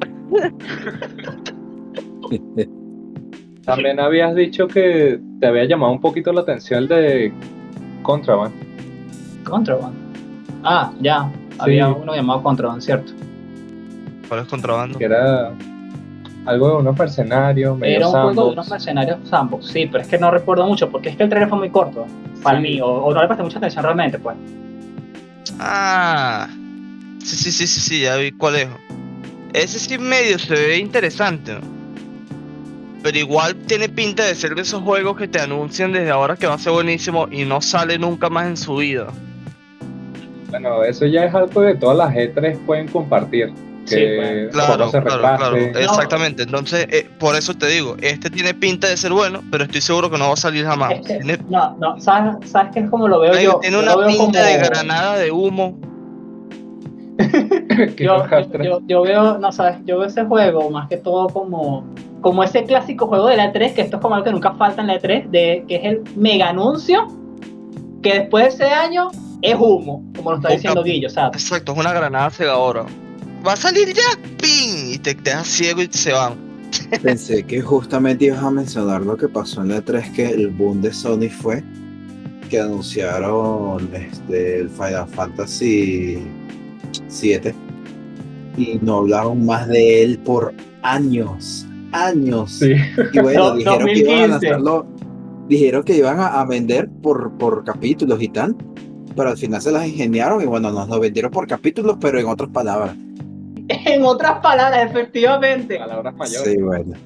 [3.64, 7.32] También habías dicho que te había llamado un poquito la atención el de
[8.02, 8.52] Contraband.
[9.44, 9.94] Contraband.
[10.64, 11.30] Ah, ya.
[11.58, 13.12] Había uno llamado Contraband, ¿cierto?
[14.28, 14.98] ¿Cuál es contrabando?
[14.98, 15.52] que era
[16.44, 20.08] algo de unos mercenarios, medio Era un juego de unos mercenarios sandbox, sí, pero es
[20.08, 22.06] que no recuerdo mucho porque es que el trailer fue muy corto
[22.42, 22.62] para Sí.
[22.62, 24.36] mí, o, o no le presté mucha atención realmente, pues.
[25.58, 26.48] Ah,
[27.22, 28.68] sí, sí, sí, sí, sí, ya vi cuál es.
[29.52, 31.60] Ese sí medio se ve interesante, ¿no?
[33.02, 36.46] Pero igual tiene pinta de ser de esos juegos que te anuncian desde ahora que
[36.46, 39.06] va a ser buenísimo y no sale nunca más en su vida.
[40.50, 43.52] Bueno, eso ya es algo que todas las E3 pueden compartir.
[43.88, 44.50] Sí, Que bueno.
[44.50, 45.56] Claro, se claro, claro.
[45.56, 46.42] Exactamente.
[46.42, 50.10] Entonces, eh, por eso te digo, este tiene pinta de ser bueno, pero estoy seguro
[50.10, 50.92] que no va a salir jamás.
[50.92, 53.58] Este- Tiene, no, no, ¿sabes, ¿sabes qué es como lo veo Ay, yo?
[53.60, 55.78] tiene Yo una pinta como- de granada de humo.
[57.96, 58.04] Que
[58.86, 61.84] Yo, veo, no sabes, yo veo ese juego más que todo como,
[62.20, 64.80] como ese clásico juego de la E3, que esto es como algo que nunca falta
[64.82, 67.06] en la E3, de, que es el mega anuncio,
[68.02, 69.08] que después de ese año
[69.42, 72.84] es humo, como lo está diciendo Guillo, o sea, Exacto, es una granada cegadora.
[73.46, 74.02] Va a salir ya,
[74.40, 74.94] ¡ping!
[74.94, 76.34] Y te dejas ciego y se van.
[77.02, 80.82] Pensé que justamente ibas a mencionar lo que pasó en la 3, que el boom
[80.82, 81.62] de Sony fue
[82.48, 86.18] que anunciaron este, el Final Fantasy
[87.08, 87.54] 7
[88.56, 92.52] y no hablaron más de él por años, años.
[92.52, 92.72] Sí.
[93.12, 94.28] Y bueno, dijeron que iban a 2015.
[94.28, 94.86] lanzarlo,
[95.48, 98.56] dijeron que iban a, a vender por, por capítulos y tal,
[99.14, 102.26] pero al final se las ingeniaron y bueno, nos lo vendieron por capítulos, pero en
[102.26, 102.96] otras palabras.
[103.94, 105.78] En otras palabras, efectivamente.
[105.78, 106.52] Palabras mayores.
[106.52, 106.96] Sí, bueno.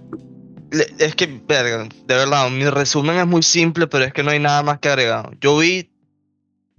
[0.98, 4.38] Es que, verga, de verdad, mi resumen es muy simple, pero es que no hay
[4.38, 5.30] nada más que agregar.
[5.40, 5.90] Yo vi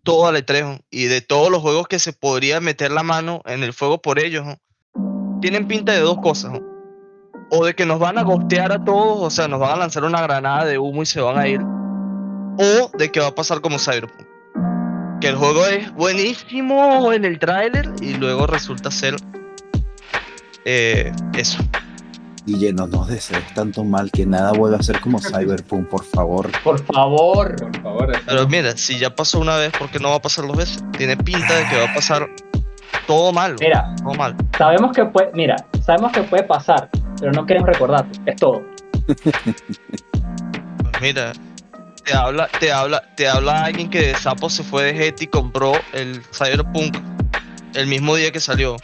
[0.03, 3.63] todo el E3 y de todos los juegos que se podría meter la mano en
[3.63, 4.59] el fuego por ellos, ¿no?
[5.41, 6.53] tienen pinta de dos cosas.
[6.53, 6.73] ¿no?
[7.55, 10.03] o de que nos van a gostear a todos, o sea, nos van a lanzar
[10.03, 13.61] una granada de humo y se van a ir, o de que va a pasar
[13.61, 14.27] como Cyberpunk.
[15.21, 19.15] Que el juego es buenísimo en el tráiler y luego resulta ser
[20.65, 21.57] eh, eso.
[22.45, 26.49] Guille, no nos desees tanto mal que nada vuelva a ser como Cyberpunk, por favor.
[26.63, 27.55] Por favor.
[27.55, 30.21] Por favor, Pero no- mira, si ya pasó una vez, ¿por qué no va a
[30.21, 30.83] pasar dos veces?
[30.97, 32.27] Tiene pinta de que va a pasar
[33.07, 33.55] todo malo.
[33.61, 34.35] Mira, Todo mal.
[34.57, 38.05] sabemos que puede, mira, sabemos que puede pasar, pero no queremos recordar.
[38.25, 38.61] Es todo.
[39.05, 41.31] Pues mira,
[42.05, 45.27] te habla, te habla, te habla alguien que de sapo se fue de Jet y
[45.27, 46.97] compró el Cyberpunk
[47.73, 48.75] el mismo día que salió.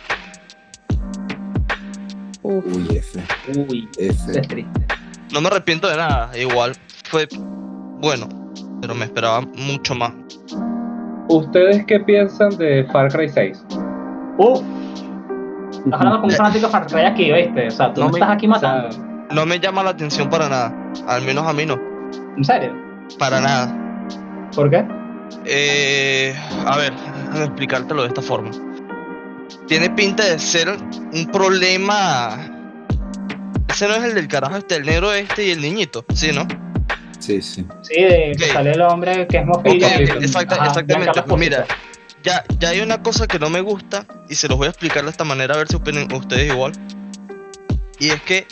[2.49, 2.65] Uf.
[2.65, 3.19] Uy, F,
[3.69, 4.39] Uy, F.
[4.39, 4.85] es triste.
[5.31, 6.73] No me arrepiento de nada, igual
[7.05, 7.27] fue
[8.01, 8.27] bueno,
[8.81, 10.11] pero me esperaba mucho más.
[11.27, 13.63] ¿Ustedes qué piensan de Far Cry 6?
[14.39, 14.61] Uf.
[15.85, 17.67] Estás hablando con un fanático de Far Cry aquí, ¿viste?
[17.67, 19.05] O sea, tú No me- estás aquí O sea, matando.
[19.31, 20.73] No me llama la atención para nada,
[21.07, 21.79] al menos a mí no,
[22.35, 22.73] ¿En serio?
[23.19, 23.75] para nada.
[24.55, 24.83] ¿Por qué?
[25.45, 26.33] Eh,
[26.65, 26.93] a ver,
[27.35, 28.49] explicártelo de esta forma.
[29.67, 32.55] Tiene pinta de ser un problema.
[33.67, 36.47] Ese no es el del carajo este, el negro este y el niñito, ¿sí, no?
[37.19, 37.65] Sí, sí.
[37.81, 40.01] Sí, de que sale el hombre que es Ok, mofilla.
[40.01, 41.21] y- exacta- ajá, exactamente.
[41.23, 41.65] Pues mira,
[42.23, 45.03] ya, ya hay una cosa que no me gusta y se los voy a explicar
[45.03, 46.71] de esta manera a ver si opinan ustedes igual.
[47.99, 48.47] Y es que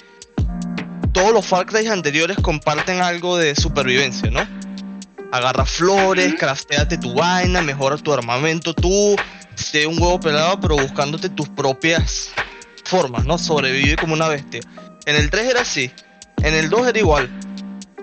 [1.13, 4.41] todos los Far Cry anteriores comparten algo de supervivencia, ¿no?
[5.31, 9.15] Agarra flores, crafteate tu vaina, mejora tu armamento, tú,
[9.57, 12.31] sé un huevo pelado, pero buscándote tus propias
[12.83, 13.37] formas, ¿no?
[13.37, 14.61] Sobrevive como una bestia.
[15.05, 15.91] En el 3 era así,
[16.43, 17.29] en el 2 era igual.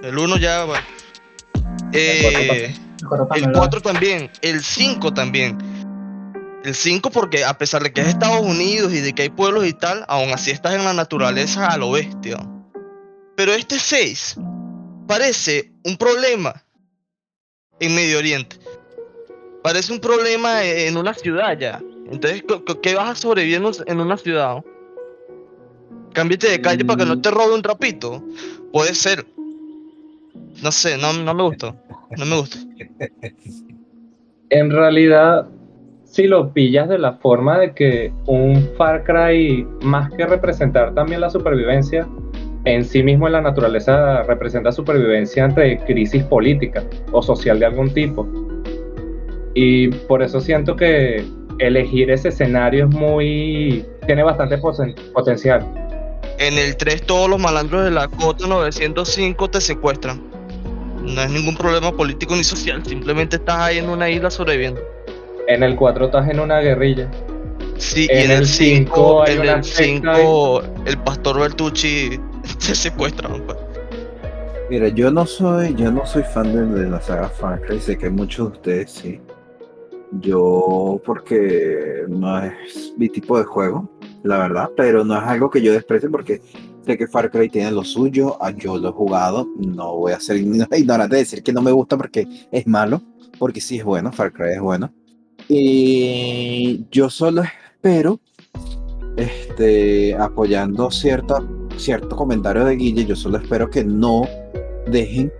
[0.03, 0.85] El 1 ya, bueno.
[1.93, 5.59] Eh, el también, 4 también, el 5 también.
[6.65, 9.67] El 5 porque a pesar de que es Estados Unidos y de que hay pueblos
[9.67, 12.39] y tal, aún así estás en la naturaleza a lo bestia.
[13.37, 14.37] Pero este 6
[15.07, 16.65] parece un problema
[17.81, 18.59] en Medio Oriente.
[19.65, 21.81] Parece un problema en una ciudad ya.
[22.13, 24.63] Entonces, ¿co- co- ¿qué vas a sobrevivir en un- en una ciudad?
[26.13, 28.23] Cámbiate de calle para que no te robe un trapito.
[28.75, 29.25] Puede ser.
[30.63, 31.75] No sé, no, no me gustó.
[32.19, 32.59] No me gusta.
[34.51, 35.49] en realidad,
[36.05, 41.23] si lo pillas de la forma de que un Far Cry, más que representar también
[41.23, 42.07] la supervivencia,
[42.67, 47.93] en sí mismo en la naturaleza representa supervivencia ante crisis política o social de algún
[47.95, 48.29] tipo.
[49.55, 51.25] Y por eso siento que
[51.59, 53.85] elegir ese escenario es muy...
[54.07, 55.65] tiene bastante poten- potencial.
[56.39, 60.21] En el 3 todos los malandros de la cota 905 te secuestran.
[61.03, 64.81] No es ningún problema político ni social, simplemente estás ahí en una isla sobreviviendo.
[65.47, 67.11] En el 4 estás en una guerrilla.
[67.77, 71.39] Sí, En y en el el cinco 5, hay en el secta 5 el pastor
[71.41, 72.19] Bertucci
[72.67, 73.29] te secuestra.
[73.29, 73.59] pues.
[74.71, 77.99] Mira, yo no soy, yo no soy fan de, de la saga Far Cry, sé
[77.99, 79.21] que muchos de ustedes sí.
[80.21, 83.91] Yo, porque no es mi tipo de juego,
[84.23, 86.41] la verdad, pero no es algo que yo desprecie porque
[86.87, 90.21] sé que Far Cry tiene lo suyo, ah, yo lo he jugado, no voy a
[90.21, 93.03] ser ign- ignorante de decir que no me gusta porque es malo,
[93.39, 94.93] porque sí es bueno, Far Cry es bueno.
[95.49, 98.21] Y yo solo espero,
[99.17, 101.43] este, apoyando cierta,
[101.77, 104.23] cierto comentario de Guille, yo solo espero que no
[104.91, 105.33] dejen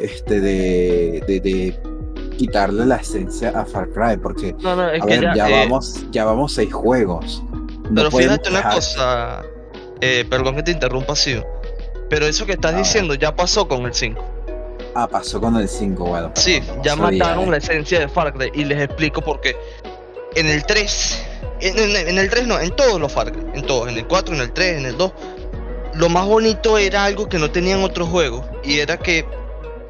[0.00, 1.22] este de
[2.38, 5.34] quitarle la esencia a Far Cry, porque No, no, es a que ver, ya.
[5.34, 7.42] ya, eh, vamos, ya vamos seis juegos.
[7.90, 9.42] No pero fíjate una dejar- cosa,
[10.00, 11.38] eh, perdón que te interrumpa así,
[12.08, 14.24] pero eso que estás diciendo ya pasó con el 5.
[14.94, 16.30] Ah, pasó con el 5, bueno.
[16.34, 17.50] Sí, no ya sabía, mataron eh.
[17.50, 19.54] la esencia de Far Cry y les explico por qué.
[20.34, 21.22] En el 3,
[21.60, 24.06] en, en- en el 3 no, en todos los Far Cry, en todos, en el
[24.06, 25.12] 4, en el 3, en el 2,
[25.94, 29.26] lo más bonito era algo que no tenían otros juegos y era que,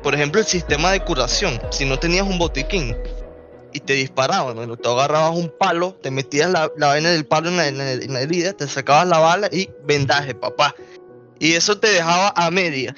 [0.02, 2.96] por ejemplo, el sistema de curación, si no tenías un botiquín
[3.72, 4.76] y te disparaban, ¿no?
[4.76, 8.20] te agarrabas un palo, te metías la, la vaina del palo en la, en la-
[8.20, 10.74] herida, te sacabas la bala y vendaje, papá.
[11.38, 12.94] Y eso te dejaba a medias.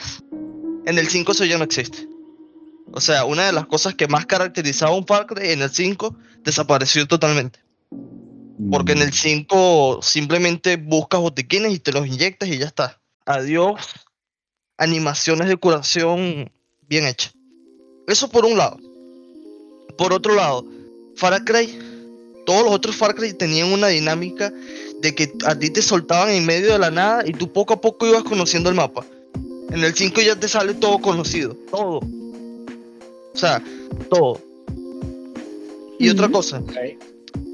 [0.87, 2.09] En el 5 eso ya no existe.
[2.93, 7.07] O sea, una de las cosas que más caracterizaba un Far en el 5 desapareció
[7.07, 7.61] totalmente.
[8.71, 13.01] Porque en el 5 simplemente buscas botiquines y te los inyectas y ya está.
[13.27, 13.81] Adiós.
[14.79, 16.51] Animaciones de curación
[16.91, 17.33] bien hechas.
[18.07, 18.77] Eso por un lado.
[19.97, 20.67] Por otro lado,
[21.15, 21.79] Far Cry,
[22.45, 24.53] todos los otros Far Cry tenían una dinámica
[25.01, 27.81] de que a ti te soltaban en medio de la nada y tú poco a
[27.81, 29.07] poco ibas conociendo el mapa.
[29.71, 31.55] En el 5 ya te sale todo conocido.
[31.71, 32.01] Todo.
[32.01, 33.63] O sea,
[34.11, 34.41] todo.
[36.01, 36.63] Y otra cosa,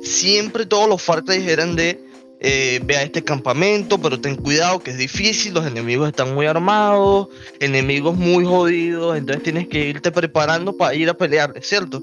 [0.02, 2.05] siempre todos los Far Cry eran de
[2.40, 6.46] eh, ve a este campamento, pero ten cuidado que es difícil, los enemigos están muy
[6.46, 7.28] armados,
[7.60, 12.02] enemigos muy jodidos, entonces tienes que irte preparando para ir a pelear, ¿cierto?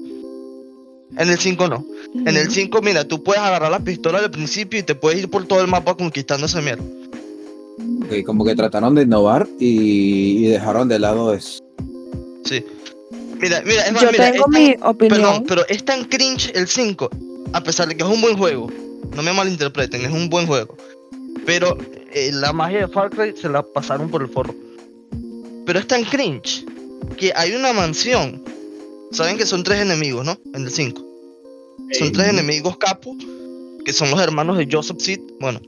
[1.16, 1.84] En el 5 no.
[2.26, 5.30] En el 5, mira, tú puedes agarrar la pistola al principio y te puedes ir
[5.30, 6.82] por todo el mapa conquistando esa mierda.
[8.04, 11.62] Ok, como que trataron de innovar y, y dejaron de lado eso.
[12.44, 12.64] Sí.
[13.40, 15.18] Mira, mira, es más, Yo mira, tengo es tan- mi opinión.
[15.20, 17.08] Perdón, pero es tan cringe el 5,
[17.52, 18.68] a pesar de que es un buen juego.
[19.14, 20.76] No me malinterpreten, es un buen juego.
[21.46, 21.76] Pero
[22.12, 24.54] eh, la magia de Far Cry se la pasaron por el forro.
[25.66, 26.64] Pero es tan cringe
[27.16, 28.42] que hay una mansión.
[29.12, 30.38] Saben que son tres enemigos, ¿no?
[30.52, 31.02] En el 5.
[31.92, 33.16] Son tres enemigos capos,
[33.84, 35.20] que son los hermanos de Joseph Seed.
[35.40, 35.60] Bueno,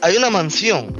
[0.00, 0.94] hay una mansión.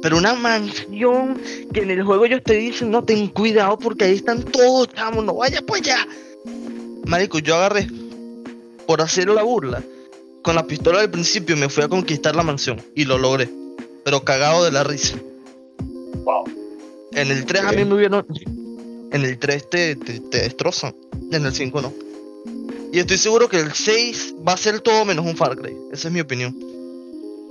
[0.00, 1.40] Pero una mansión
[1.72, 5.22] que en el juego ellos te dicen, no, ten cuidado porque ahí están todos, chamo,
[5.22, 6.08] no vayas para allá.
[7.04, 7.88] Marico, yo agarré
[8.86, 9.82] por hacer la burla.
[10.42, 13.50] Con la pistola del principio me fui a conquistar la mansión y lo logré.
[14.04, 15.16] Pero cagado de la risa.
[16.24, 16.44] Wow.
[17.12, 18.26] En el 3 a mí me hubieron.
[19.12, 20.94] En el 3 te, te, te destrozan.
[21.32, 21.92] En el 5 no.
[22.92, 25.76] Y estoy seguro que el 6 va a ser todo menos un Far Cry.
[25.92, 26.56] Esa es mi opinión.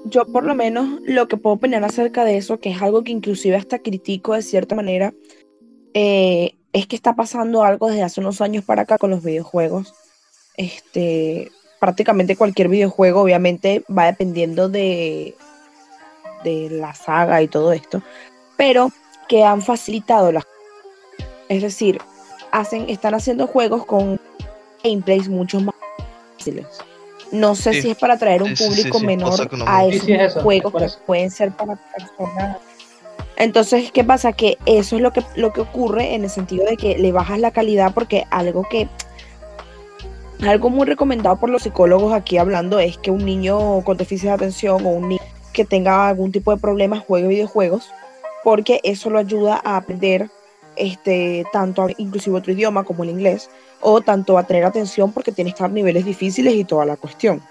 [0.06, 3.12] Yo por lo menos lo que puedo opinar acerca de eso, que es algo que
[3.12, 5.14] inclusive hasta critico de cierta manera,
[5.94, 9.94] eh, es que está pasando algo desde hace unos años para acá con los videojuegos.
[10.56, 15.36] Este, prácticamente cualquier videojuego obviamente va dependiendo de,
[16.44, 18.02] de la saga y todo esto,
[18.58, 18.92] pero
[19.28, 20.44] que han facilitado las
[21.50, 22.00] es decir,
[22.52, 24.20] hacen, están haciendo juegos con
[24.84, 25.76] gameplays mucho más
[26.38, 26.66] fáciles.
[27.32, 27.82] No sé Sí.
[27.84, 30.14] si es para atraer un Sí, sí, sí, público sí, menor a esos Sí, sí,
[30.14, 32.58] es eso, juegos que pueden ser para personas.
[33.38, 34.34] Entonces, ¿qué pasa?
[34.34, 37.40] Que eso es lo que, lo que ocurre en el sentido de que le bajas
[37.40, 38.90] la calidad porque algo que
[40.46, 44.34] algo muy recomendado por los psicólogos aquí hablando es que un niño con déficit de
[44.34, 45.22] atención o un niño
[45.54, 47.90] que tenga algún tipo de problema juegue videojuegos
[48.44, 50.30] porque eso lo ayuda a aprender
[50.76, 53.50] este tanto a- inclusive otro idioma como el inglés
[53.82, 56.98] o tanto a tener atención porque tiene que estar a niveles difíciles y toda la
[56.98, 57.42] cuestión.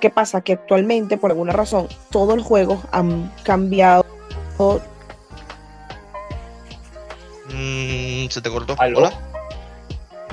[0.00, 0.42] ¿Qué pasa?
[0.42, 4.04] Que actualmente por alguna razón todos los juegos han cambiado
[7.54, 8.74] Mm, se te cortó.
[8.78, 8.98] ¿Aló?
[8.98, 9.12] Hola.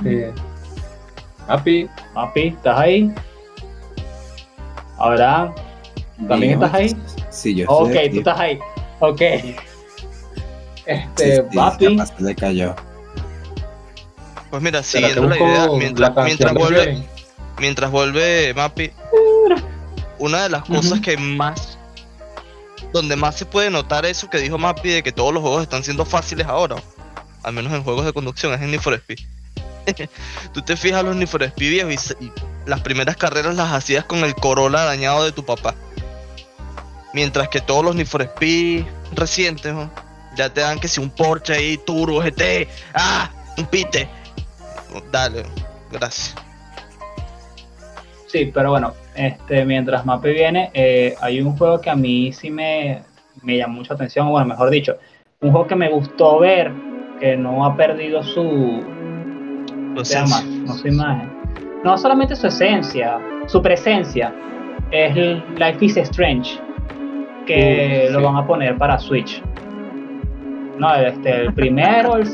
[0.04, 0.22] Sí.
[1.48, 3.14] Api, Mapi, ¿estás ahí?
[4.98, 5.54] Ahora,
[6.28, 6.96] ¿también estás ahí?
[7.30, 8.10] Sí, yo Ok, estoy aquí.
[8.12, 8.60] tú estás ahí.
[9.00, 9.22] Ok.
[10.86, 12.76] Este, sí, Papi, capaz se le cayó.
[14.50, 17.04] Pues mira, siguiendo la idea, mientras, mientras vuelve,
[17.60, 18.92] mientras vuelve Mappy,
[20.18, 21.78] una de las cosas que más,
[22.94, 25.84] donde más se puede notar eso que dijo Mappy de que todos los juegos están
[25.84, 26.78] siendo fáciles ahora,
[27.44, 29.20] al menos en juegos de conducción, es en Need for Speed.
[30.54, 32.32] Tú te fijas los Need for y,
[32.66, 35.76] las primeras carreras las hacías con el Corolla dañado de tu papá.
[37.14, 39.90] Mientras que todos los Need for Speed recientes, ¿no?
[40.36, 44.08] ya te dan que si un Porsche ahí, Turbo GT, ah, un Pite.
[45.12, 45.44] Dale,
[45.92, 46.36] gracias.
[48.28, 52.50] sí, pero bueno, este, mientras Mapi viene, eh, hay un juego que a mí sí
[52.50, 53.02] me,
[53.42, 54.98] me llamó mucha atención, bueno, mejor dicho,
[55.42, 56.72] un juego que me gustó ver,
[57.20, 58.84] que no ha perdido su,
[59.96, 60.72] Lo se llama, siento.
[60.74, 61.30] no su imagen.
[61.84, 64.34] No solamente su esencia, su presencia.
[64.92, 66.60] Es el Life is Strange.
[67.46, 68.26] Que Uh, lo sí.
[68.26, 69.42] van a poner para Switch.
[70.78, 72.28] No, este, el primero, el-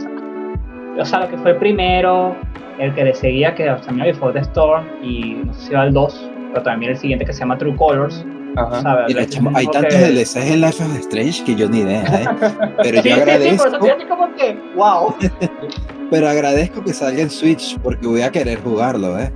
[1.00, 2.36] o sea, lo que fue el primero,
[2.80, 5.94] el que le seguía, que también Before the Storm, y no sé si va el
[5.94, 8.26] 2, pero también el siguiente que se llama True Colors.
[8.58, 9.06] Ajá.
[9.30, 12.26] chamo, hay tantos que- DLCs en Life is Strange que yo ni idea, ¿eh?
[12.84, 15.16] Pero Sí, yo sí, sí, por agradezco, eso como que, wow.
[16.12, 19.32] pero agradezco que salga en Switch porque voy a querer jugarlo, ¿eh?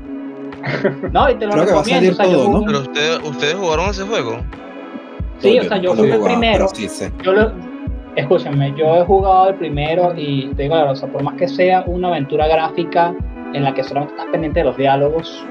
[1.11, 2.11] No, y te lo Creo que va a recomiendo.
[2.11, 2.65] o sea, salir yo todo, jugué ¿no?
[2.65, 4.37] Pero ustedes, ustedes jugaron ese juego.
[5.39, 6.53] Sí, o sea, yo jugué el primero.
[6.53, 7.11] pero sí sé.
[7.23, 7.51] yo lo,
[8.15, 11.47] escúchenme, yo he jugado el primero y te digo, la o sea, por más que
[11.47, 13.13] sea una aventura gráfica
[13.53, 15.45] en la que solamente estás pendiente de los diálogos,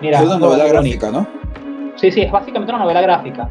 [0.00, 1.26] mira, Es una novela gráfica, ¿no?
[1.96, 3.48] Sí, sí, es básicamente una novela gráfica,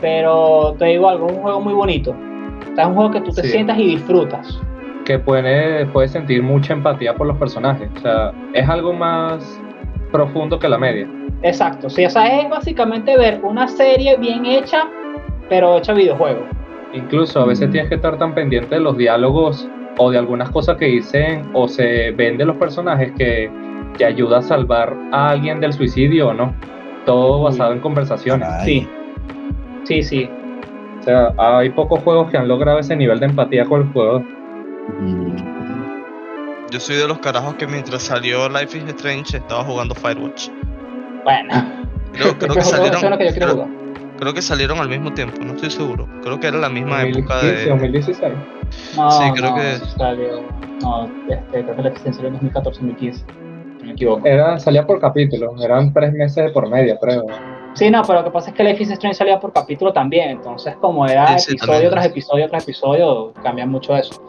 [0.00, 2.10] pero te digo algo, es un juego muy bonito.
[2.10, 3.48] O sea, es un juego que tú te Sí.
[3.50, 4.60] sientas y disfrutas.
[5.08, 7.88] Que puede, puede sentir mucha empatía por los personajes.
[7.96, 9.58] O sea, es algo más
[10.12, 11.08] profundo que la media.
[11.42, 14.82] Exacto, sí, o sea, es básicamente ver una serie bien hecha,
[15.48, 16.40] pero hecha videojuego.
[16.92, 17.72] Incluso a veces Mm.
[17.72, 19.66] tienes que estar tan pendiente de los diálogos
[19.96, 23.50] o de algunas cosas que dicen o se ven de los personajes que,
[23.96, 26.52] que ayuda a salvar a alguien del suicidio o no.
[27.06, 28.46] Todo basado en conversaciones.
[28.46, 28.88] Ay, Sí,
[29.84, 30.30] sí, sí.
[31.00, 34.22] O sea, hay pocos juegos que han logrado ese nivel de empatía con el juego.
[34.88, 40.48] Mm, Yo soy de los carajos que mientras salió Life is Strange estaba jugando Firewatch.
[41.24, 41.52] Bueno,
[42.12, 43.00] Creo, que salieron.
[43.18, 43.66] que yo
[44.18, 46.08] creo- que salieron al mismo tiempo, no estoy seguro.
[46.22, 47.66] Creo que era la misma 2015, época de.
[47.68, 48.32] 2016.
[48.96, 50.42] No, Sí, creo no, que- salió.
[50.82, 53.24] No, este, creo que la existencia salió en 2014-2015.
[53.80, 54.26] No me equivoco.
[54.26, 57.24] Era, salía por capítulo, eran tres meses de por media, creo.
[57.74, 60.30] Sí, no, pero lo que pasa es que Life is Strange salía por capítulo también,
[60.30, 61.90] entonces como era Sí, sí, episodio también.
[61.92, 64.20] tras episodio tras episodio, cambia mucho eso.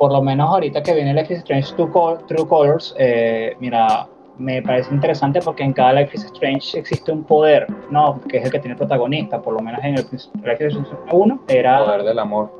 [0.00, 4.06] Por lo menos ahorita que viene Life is Strange True, Col- True Colors, eh, mira,
[4.38, 8.18] me parece interesante porque en cada Life is Strange existe un poder, ¿no?
[8.26, 10.30] Que es el que tiene el protagonista, por lo menos en el Life is
[10.74, 10.78] Strange
[11.12, 11.84] 1 era...
[11.84, 12.50] Poder del amor.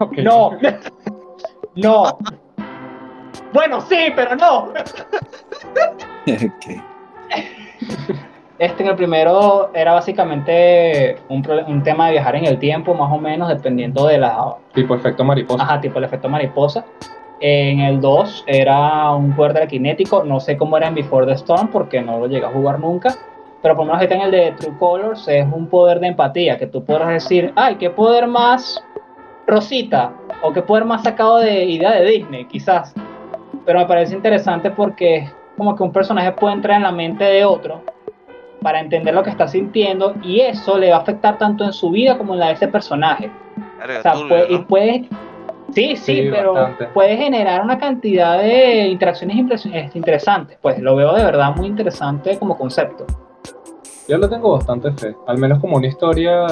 [0.24, 0.50] No,
[1.76, 2.18] no.
[3.52, 4.72] Bueno, sí, pero no.
[6.26, 6.82] Ok.
[8.58, 13.12] Este en el primero era básicamente un, un tema de viajar en el tiempo, más
[13.12, 14.56] o menos, dependiendo de la.
[14.74, 15.62] Tipo efecto mariposa.
[15.62, 16.84] Ajá, tipo el efecto mariposa.
[17.38, 21.68] En el 2 era un poder telequinético, no sé cómo era en Before the Storm
[21.68, 23.14] porque no lo llegué a jugar nunca,
[23.62, 26.58] pero por lo menos ahorita en el de True Colors es un poder de empatía,
[26.58, 28.82] que tú podrás decir, ay, qué poder más
[29.46, 32.92] rosita, o qué poder más sacado de idea de Disney, quizás.
[33.64, 37.22] Pero me parece interesante porque es como que un personaje puede entrar en la mente
[37.22, 37.82] de otro
[38.62, 41.90] para entender lo que está sintiendo y eso le va a afectar tanto en su
[41.90, 43.30] vida como en la de ese personaje.
[43.82, 44.66] O sea, turbio, puede, y ¿no?
[44.66, 45.08] puede,
[45.72, 46.86] sí, sí, Sí, pero bastante.
[46.86, 50.58] puede generar una cantidad de interacciones impres- este, interesantes.
[50.60, 53.06] Pues lo veo de verdad muy interesante como concepto.
[54.08, 55.14] Yo le tengo bastante fe.
[55.26, 56.46] Al menos como una historia.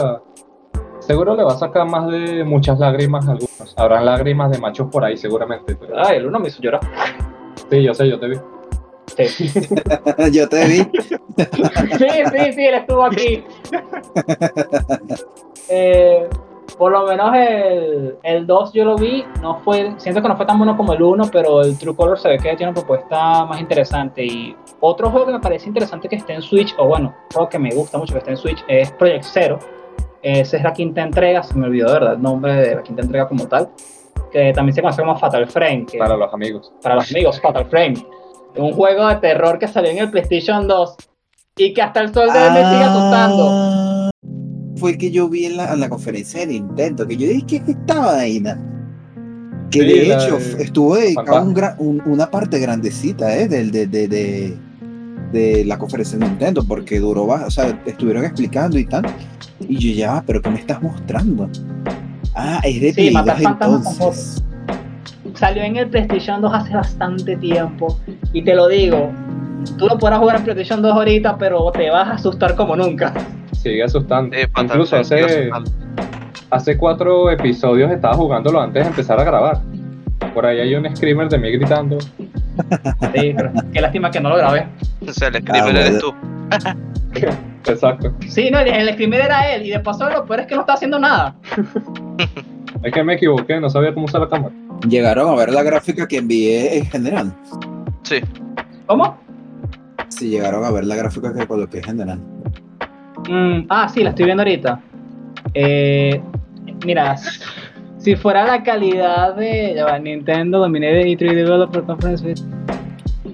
[1.01, 3.75] Seguro le va a sacar más de muchas lágrimas a algunos.
[3.77, 5.75] Habrán lágrimas de machos por ahí, seguramente.
[5.77, 5.95] Pero...
[5.99, 6.81] Ay, el uno me hizo llorar.
[7.71, 8.37] Sí, yo sé, yo te vi.
[9.17, 9.61] Sí, sí,
[10.33, 10.77] Yo te vi.
[10.79, 13.45] sí, sí, él estuvo aquí.
[15.69, 16.29] Eh,
[16.79, 20.47] por lo menos el, el 2 yo lo vi, no fue, siento que no fue
[20.47, 23.45] tan bueno como el 1, pero el True Color se ve que tiene una propuesta
[23.47, 24.25] más interesante.
[24.25, 27.59] Y otro juego que me parece interesante que esté en Switch, o bueno, juego que
[27.59, 29.59] me gusta mucho que esté en Switch, es Project Zero.
[30.23, 33.03] Esa es la quinta entrega, se me olvidó de verdad el nombre de la quinta
[33.03, 33.71] entrega como tal,
[34.31, 36.73] que también se conoce como Fatal Frame, que Para los amigos.
[36.83, 38.07] para los amigos, Fatal Frame.
[38.57, 40.97] Un juego de terror que salió en el PlayStation 2
[41.59, 43.49] y que hasta el sol de hoy me sigue asustando.
[43.51, 44.11] Ah,
[44.77, 47.73] Fue que yo vi en la, en la conferencia de Nintendo, que yo dije que
[47.73, 48.59] esta vaina.
[49.71, 51.55] Que Sí, de hecho de estuvo dedicado un Fantasma.
[51.55, 54.57] gran- un- una parte grandecita eh, del, de, de, de,
[55.33, 59.05] de la conferencia de Nintendo, porque duró, o sea, estuvieron explicando y tal.
[59.61, 61.49] Y yo ya, pero ¿qué me estás mostrando?
[62.35, 64.43] Ah, es de Sí, Play matar 2 fantasmas con entonces.
[65.37, 68.01] Salió en el PlayStation 2 hace bastante tiempo
[68.33, 69.13] y te lo digo,
[69.79, 73.13] tú lo podrás jugar en PlayStation 2 ahorita, pero te vas a asustar como nunca.
[73.53, 74.35] Sigue asustando.
[74.59, 75.71] Incluso hace, asustando.
[76.51, 79.61] hace cuatro episodios estaba jugándolo antes de empezar a grabar.
[80.33, 81.99] Por ahí hay un screamer de mí gritando.
[82.01, 84.67] Sí, pero qué lástima que no lo grabé.
[85.07, 85.79] O sea, el screamer bueno.
[85.81, 86.15] eres tú.
[87.71, 88.15] Exacto.
[88.27, 90.63] Sí, no, el, el screamer era él y de paso lo peor es que no
[90.63, 91.35] está haciendo nada.
[92.83, 94.55] Es que me equivoqué, no sabía cómo usar la cámara.
[94.89, 97.33] Llegaron a ver la gráfica que envié en general.
[98.03, 98.17] Sí.
[98.87, 99.17] ¿Cómo?
[100.09, 102.21] Sí, llegaron a ver la gráfica que coloqué en general.
[103.29, 104.81] Mm, ah, sí, la estoy viendo ahorita.
[105.55, 106.21] Eh,
[106.85, 107.17] mira,
[107.99, 112.35] si fuera la calidad de ya va, Nintendo Dominated E3 Developer Conference.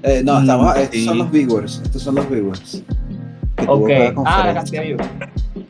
[0.05, 1.05] Eh, no, Mm, estamos, estos sí.
[1.05, 1.81] son los viewers.
[1.85, 2.83] Estos son los viewers.
[3.67, 3.91] Ok,
[4.25, 4.97] ah, la cantidad de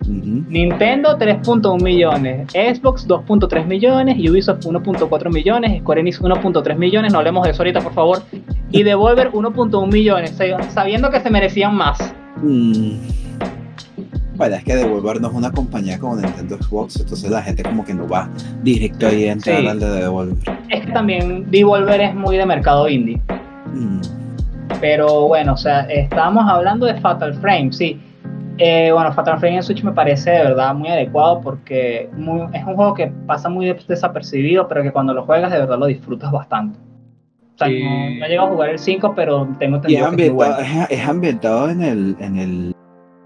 [0.02, 0.44] Ujú.
[0.48, 7.44] Nintendo 3.1 millones, Xbox 2.3 millones, Ubisoft 1.4 millones, Square Enix 1.3 millones, no hablemos
[7.44, 8.22] de eso ahorita por favor,
[8.70, 11.98] y Devolver 1.1 millones, sab- sabiendo que se merecían más.
[12.42, 12.96] Mm.
[14.34, 17.84] Bueno, es que Devolver no es una compañía como Nintendo Xbox, entonces la gente como
[17.84, 18.28] que no va
[18.62, 19.66] directo ahí a entrar Sí.
[19.68, 20.36] al de Devolver.
[20.70, 23.20] Es que también Devolver es muy de mercado indie.
[23.72, 24.00] Mm.
[24.80, 28.00] Pero bueno, o sea, estábamos hablando de Fatal Frame, sí.
[28.58, 32.64] Eh, bueno, Fatal Frame en Switch me parece de verdad muy adecuado porque muy- es
[32.64, 35.86] un juego que pasa muy des- desapercibido, pero que cuando lo juegas de verdad lo
[35.86, 36.78] disfrutas bastante.
[37.54, 37.82] O sea, Sí.
[37.82, 37.90] no,
[38.20, 40.56] no he llegado a jugar el 5, pero tengo Y es entendido que es bueno.
[40.58, 42.74] es, es ambientado en el, en el,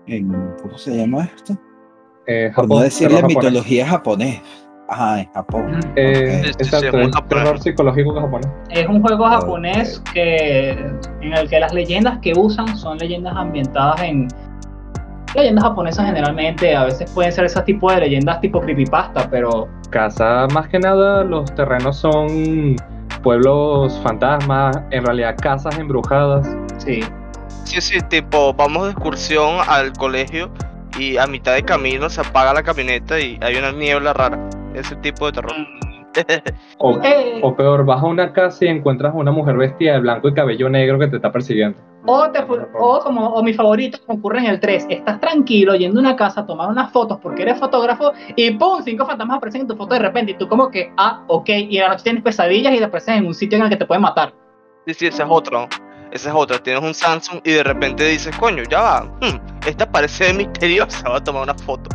[0.06, 0.28] en,
[0.62, 1.56] ¿cómo se llama esto?
[2.28, 3.36] Eh, Por no Japón, terror japonés.
[3.36, 4.42] mitología japonés.
[4.88, 5.80] Ajá, en Japón.
[5.96, 7.44] Eh, exacto, muy es japonés.
[7.44, 8.48] terror psicológico japonés.
[8.70, 10.70] Es un juego japonés que
[11.20, 14.28] en el que las leyendas que usan son leyendas ambientadas en
[15.34, 20.46] leyendas japonesas generalmente, a veces pueden ser ese tipo de leyendas tipo creepypasta, pero Casa,
[20.52, 22.76] más que nada, los terrenos son
[23.22, 26.46] pueblos fantasmas, en realidad casas embrujadas.
[26.78, 27.00] sí.
[27.64, 30.50] Sí, sí, tipo, vamos de excursión al colegio
[30.98, 34.38] y a mitad de camino se apaga la camioneta y hay una niebla rara.
[34.72, 35.52] Ese tipo de terror.
[36.78, 40.00] O, Eh, o peor, vas a una casa y encuentras a una mujer vestida de
[40.00, 41.78] blanco y cabello negro que te está persiguiendo.
[42.06, 45.74] O, te fu- o como o mi favorito que ocurre en el 3, estás tranquilo
[45.74, 48.80] yendo a una casa a tomar unas fotos porque eres fotógrafo y ¡pum!
[48.84, 51.78] Cinco fantasmas aparecen en tu foto de repente y tú como que, ah, ok, y
[51.78, 53.86] a la noche tienes pesadillas y te aparecen en un sitio en el que te
[53.86, 54.32] pueden matar.
[54.86, 55.68] Sí, sí, esa es otra.
[56.12, 56.58] Esa es otra.
[56.60, 59.00] Tienes un Samsung y de repente dices, coño, ya va.
[59.20, 61.08] hmm, esta parece misteriosa.
[61.08, 61.90] Voy a tomar una foto.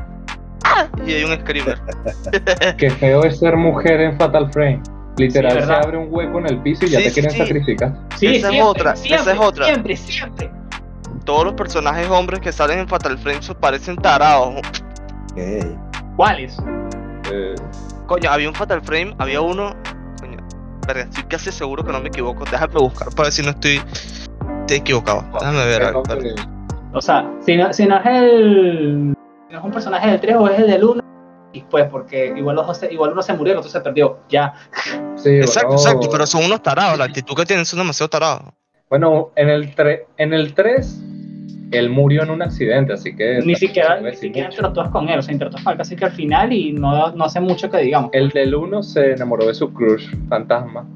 [0.64, 0.88] ¡Ah!
[1.06, 1.80] Y hay un screamer.
[2.78, 4.82] Qué feo es ser mujer en Fatal Frame.
[5.18, 7.32] Literal, Sí, se abre un hueco en el piso y ya Sí, te sí, quieren
[7.32, 7.38] sí.
[7.40, 7.94] sacrificar.
[8.18, 9.66] Sí, Esa es siempre, otra, esa es otra.
[9.66, 10.52] Siempre, siempre.
[11.26, 14.56] Todos los personajes hombres que salen en Fatal Frame parecen tarados.
[16.16, 16.58] ¿Cuáles?
[17.32, 17.56] Eh,
[18.08, 19.76] Coño, había un Fatal Frame, había uno.
[20.20, 20.38] Coño,
[20.88, 22.44] verga, estoy casi seguro que no me equivoco.
[22.46, 23.82] Déjame buscar para ver si no estoy,
[24.62, 25.24] estoy equivocado.
[25.34, 25.84] Déjame ver.
[25.84, 25.94] a
[26.94, 29.14] O sea, si no, si no es el.
[29.52, 31.02] No es un personaje del 3 o es el del 1,
[31.54, 34.20] y pues, porque igual, los dos se- igual uno se murió, el otro se perdió.
[34.30, 34.54] Ya.
[35.16, 36.98] Sí, Exacto, bueno, exacto, pero son unos tarados.
[36.98, 38.44] La actitud que tienen son demasiado tarados.
[38.90, 39.74] Bueno, en el,
[40.18, 41.02] en el 3,
[41.72, 43.40] él murió en un accidente, así que.
[43.46, 46.12] Ni siquiera, ni siquiera interactúas con él, o sea, interactúas con él casi que al
[46.12, 48.10] final y no, no hace mucho que digamos.
[48.14, 50.88] El del 1 se enamoró de su crush fantasma.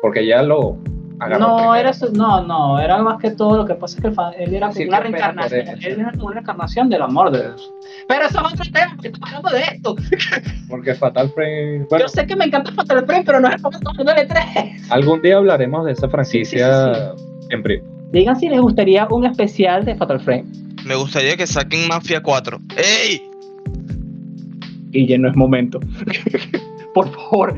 [0.00, 0.78] Porque ya lo.
[1.18, 1.74] No, primero.
[1.76, 4.54] era su- no, no, era más que todo lo que pasa es que el él
[4.54, 7.70] era como Sí, una reencarnación, él era como una reencarnación del amor de Dios.
[8.08, 9.96] Pero eso es otro tema, porque estamos hablando de esto.
[10.68, 11.86] Porque Fatal Frame.
[11.88, 14.26] Bueno, Yo sé que me encanta Fatal Frame, pero no es porque estamos hablando de
[14.28, 14.90] 3.
[14.90, 19.84] algún día hablaremos de esa franquicia Sí, en pri- Digan si les gustaría un especial
[19.84, 20.44] de Fatal Frame.
[20.84, 22.58] Me gustaría que saquen Mafia 4.
[22.76, 23.22] ¡Ey!
[24.92, 25.80] Y ya no es momento.
[26.94, 27.54] Por favor,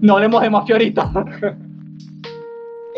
[0.00, 1.12] no hablemos de Mafia ahorita.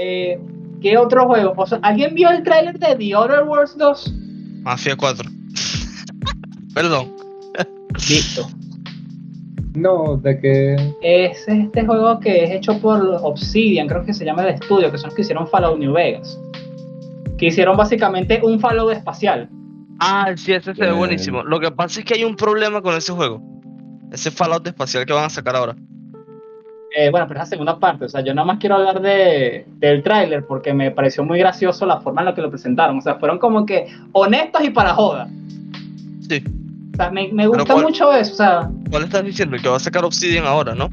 [0.04, 0.40] Eh,
[0.80, 1.54] ¿Qué otro juego?
[1.56, 4.14] O sea, ¿Alguien vio el tráiler de The Other Worlds 2?
[4.62, 5.30] Mafia 4.
[6.74, 7.12] Perdón.
[8.08, 8.48] Listo.
[9.74, 10.94] No, de que.
[11.02, 14.98] Es este juego que es hecho por Obsidian, creo que se llama el estudio, que
[14.98, 16.38] son los que hicieron Fallout New Vegas.
[17.38, 19.48] Que hicieron básicamente un Fallout espacial.
[20.00, 21.44] Ah, sí, ese se ve buenísimo.
[21.44, 23.40] Lo que pasa es que hay un problema con ese juego.
[24.10, 25.76] Ese Fallout espacial que van a sacar ahora.
[26.94, 28.04] Eh, bueno, pero es la segunda parte.
[28.04, 31.86] O sea, yo nada más quiero hablar de, del tráiler porque me pareció muy gracioso
[31.86, 32.98] la forma en la que lo presentaron.
[32.98, 35.28] O sea, fueron como que honestos y para joda.
[36.28, 36.44] Sí.
[36.92, 38.32] O sea, me, me gusta cuál- mucho eso.
[38.32, 39.56] O sea, ¿Cuál estás diciendo?
[39.56, 40.90] El que va a sacar Obsidian ahora, ¿no?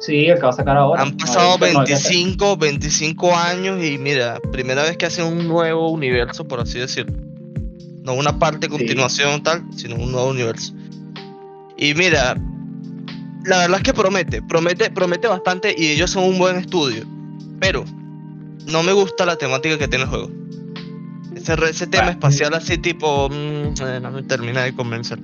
[0.00, 1.02] sí, el que va a sacar ahora.
[1.02, 5.48] Han pasado No, no, no, 25, 25 años y mira, primera vez que hacen un
[5.48, 7.16] nuevo universo, por así decirlo.
[8.02, 10.72] No una parte, continuación tal, sino un nuevo universo.
[11.76, 12.36] Y mira,
[13.46, 17.04] la verdad es que promete, promete, promete bastante y ellos son un buen estudio.
[17.60, 17.84] Pero
[18.70, 20.30] no me gusta la temática que tiene el juego.
[21.34, 22.10] Ese, ese tema Bueno.
[22.18, 25.18] espacial así tipo, mm, eh, no me termina de convencer.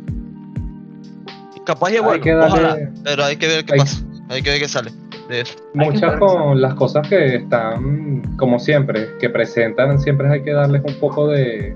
[1.65, 4.03] Capaz y bueno, que darle- ojalá, pero hay que ver qué hay- pasa.
[4.29, 4.91] Hay que ver qué sale
[5.29, 5.55] de eso.
[5.75, 10.95] Muchas con las cosas que están, como siempre, que presentan, siempre hay que darles un
[10.95, 11.75] poco de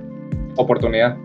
[0.57, 1.16] oportunidad.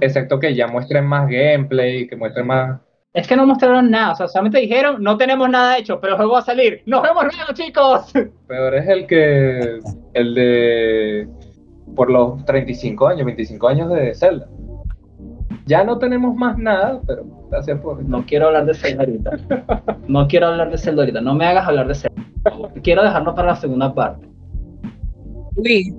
[0.00, 2.80] Excepto que ya muestren más gameplay, que muestren más.
[3.14, 4.12] Es que no mostraron nada.
[4.12, 6.82] O sea, solamente dijeron, no tenemos nada hecho, pero el juego va a salir.
[6.86, 8.12] ¡Nos vemos luego, chicos!
[8.46, 9.80] Peor es el que.
[10.14, 11.28] El de.
[11.94, 14.48] Por los 35 años, 25 años de Zelda.
[15.66, 18.02] Ya no tenemos más nada, pero gracias por.
[18.02, 19.30] No quiero hablar de Zelda ahorita.
[20.08, 21.20] No quiero hablar de Zelda ahorita.
[21.20, 22.22] No me hagas hablar de Zelda.
[22.82, 24.26] Quiero dejarlo para la segunda parte.
[25.56, 25.94] Uy.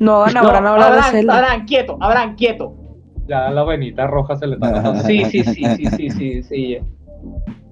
[0.00, 1.38] No hagan No, ahora hablar de Zelda.
[1.38, 2.81] Abraham, quieto, Abraham, quieto.
[3.26, 5.02] Ya la venita roja se le está notando.
[5.06, 6.78] Sí, sí, sí, sí, sí, sí, sí.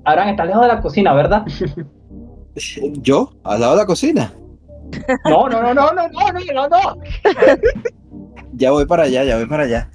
[0.05, 1.45] Abraham, estás lejos de la cocina, ¿verdad?
[3.03, 3.33] ¿Yo?
[3.45, 4.33] ¿Al lado de la cocina?
[5.25, 6.97] No, no, no, no, no, no, no, no, no.
[8.55, 9.91] Ya voy para allá, ya voy para allá.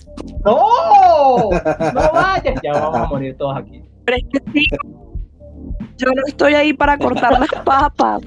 [0.45, 1.49] No,
[1.93, 2.61] no vayas.
[2.63, 3.83] Ya vamos a morir todos aquí.
[4.05, 4.67] Pero es que sí,
[5.97, 8.21] yo no estoy ahí para cortar las papas.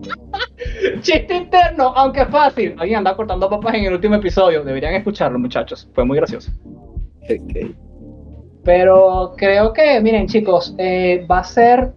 [1.00, 2.74] Chiste interno, aunque fácil.
[2.78, 4.64] Alguien anda cortando papas en el último episodio.
[4.64, 5.88] Deberían escucharlo, muchachos.
[5.92, 6.50] Fue muy gracioso.
[7.22, 7.74] Ok.
[8.64, 11.92] Pero creo que, miren, chicos, eh, va a ser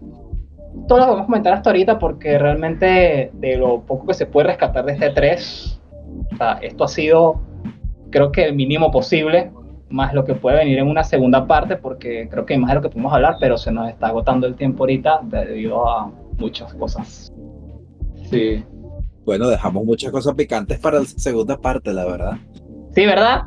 [0.87, 4.25] todo lo que vamos a comentar hasta ahorita porque realmente de lo poco que se
[4.25, 5.81] puede rescatar de este 3,
[6.33, 7.41] o sea, esto ha sido,
[8.09, 9.51] creo que el mínimo posible,
[9.89, 12.75] más lo que puede venir en una segunda parte porque creo que hay más de
[12.75, 16.73] lo que podemos hablar, pero se nos está agotando el tiempo ahorita debido a muchas
[16.73, 17.32] cosas.
[18.29, 18.63] Sí.
[19.25, 22.33] Bueno, dejamos muchas cosas picantes para la segunda parte, la verdad.
[22.93, 23.43] Sí, ¿verdad?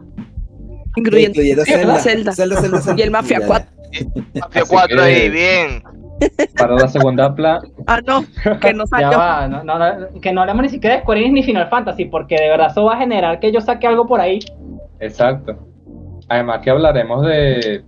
[0.97, 1.99] Incluyendo Incluyendo Zelda.
[1.99, 2.33] Zelda.
[2.33, 2.95] Zelda, Zelda, Zelda.
[3.01, 3.71] Y el Mafia Ya, 4.
[4.41, 5.83] Mafia Así 4 que- ahí, bien.
[6.59, 8.25] Para la segunda pla Ah, no,
[8.61, 9.19] que no Ya salió.
[9.19, 12.07] va, no, no, no, que no hablemos ni siquiera de Square Enix ni Final Fantasy
[12.07, 14.39] porque de verdad eso va a generar que yo saque algo por ahí.
[15.01, 15.59] Exacto.
[16.29, 17.85] Además que hablaremos de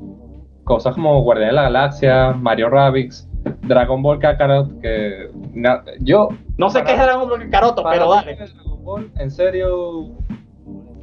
[0.64, 3.27] cosas como Guardián de la Galaxia, Mario Rabbids,
[3.62, 8.32] Dragon Ball Kakarot, que na- yo No sé qué es Dragon Ball para pero dale.
[8.32, 10.10] el Dragon Ball, en serio,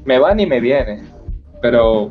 [0.04, 1.04] me va ni me viene.
[1.62, 2.10] Pero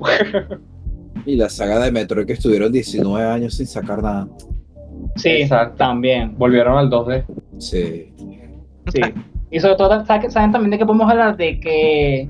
[1.26, 4.28] Y la saga de Metroid que estuvieron 19 años sin sacar nada.
[5.16, 5.76] Sí, Exacto.
[5.76, 6.36] también.
[6.36, 7.24] volvieron al 2D.
[7.58, 8.12] Sí.
[8.92, 9.00] Sí.
[9.50, 11.36] Y sobre todo, ¿saben también de qué podemos hablar?
[11.36, 12.28] De que.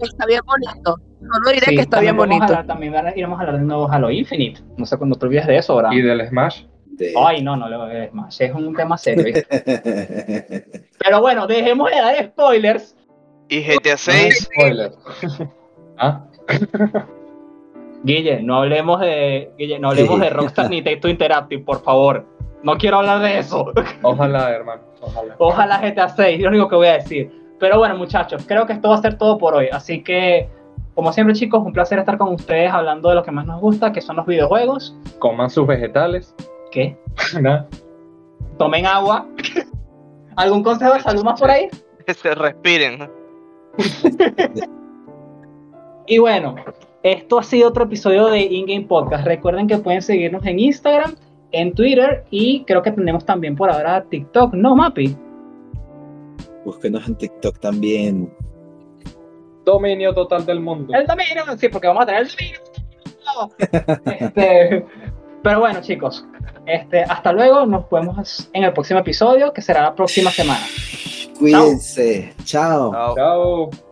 [0.00, 0.96] Está bien bonito.
[1.20, 2.44] Solo diré sí, que está bien también podemos bonito.
[2.46, 4.60] hablar- también van a- iremos a hablar del nuevo Halo Infinite.
[4.76, 5.94] No sé cuándo te olvides de eso, ahora.
[5.94, 6.64] Y del Smash.
[6.96, 8.40] De- Ay, no, no le voy a más.
[8.40, 9.24] Es un tema serio.
[9.24, 9.44] ¿viste?
[10.98, 12.96] Pero bueno, dejemos de dar spoilers.
[13.48, 14.92] Y GTA 6, Spoiler.
[15.98, 16.24] ah,
[18.02, 19.50] Guille, no hablemos de.
[19.58, 20.20] Guille, no hablemos Sí.
[20.20, 22.24] de Rockstar ni Texto Interactive, por favor.
[22.62, 23.72] No quiero hablar de eso.
[24.02, 24.82] ojalá, hermano.
[25.00, 25.34] Ojalá.
[25.38, 27.30] Ojalá GTA 6, es lo único que voy a decir.
[27.58, 29.68] Pero bueno, muchachos, creo que esto va a ser todo por hoy.
[29.72, 30.48] Así que,
[30.94, 33.92] como siempre, chicos, un placer estar con ustedes hablando de lo que más nos gusta,
[33.92, 34.96] que son los videojuegos.
[35.18, 36.34] Coman sus vegetales.
[36.76, 36.94] Que
[37.40, 37.66] Nada.
[38.58, 39.26] tomen agua.
[40.36, 41.68] ¿Algún consejo de salud más por ahí?
[42.06, 43.10] se respiren.
[46.08, 46.54] Y bueno,
[47.02, 49.26] esto ha sido otro episodio de InGame Podcast.
[49.26, 51.16] Recuerden que pueden seguirnos en Instagram,
[51.50, 55.16] en Twitter y creo que tenemos también por ahora TikTok, ¿no, Mapi?
[56.64, 58.32] Búsquenos en TikTok también.
[59.64, 60.94] Dominio total del mundo.
[60.94, 62.60] El dominio, sí, porque vamos a tener el dominio.
[64.20, 64.86] Este,
[65.46, 66.24] pero bueno, chicos,
[66.66, 67.66] este, hasta luego.
[67.66, 70.66] Nos vemos en el próximo episodio, que será la próxima semana.
[71.38, 72.34] Cuídense.
[72.44, 72.90] Chao.
[72.90, 73.14] Chao.
[73.14, 73.85] Chao.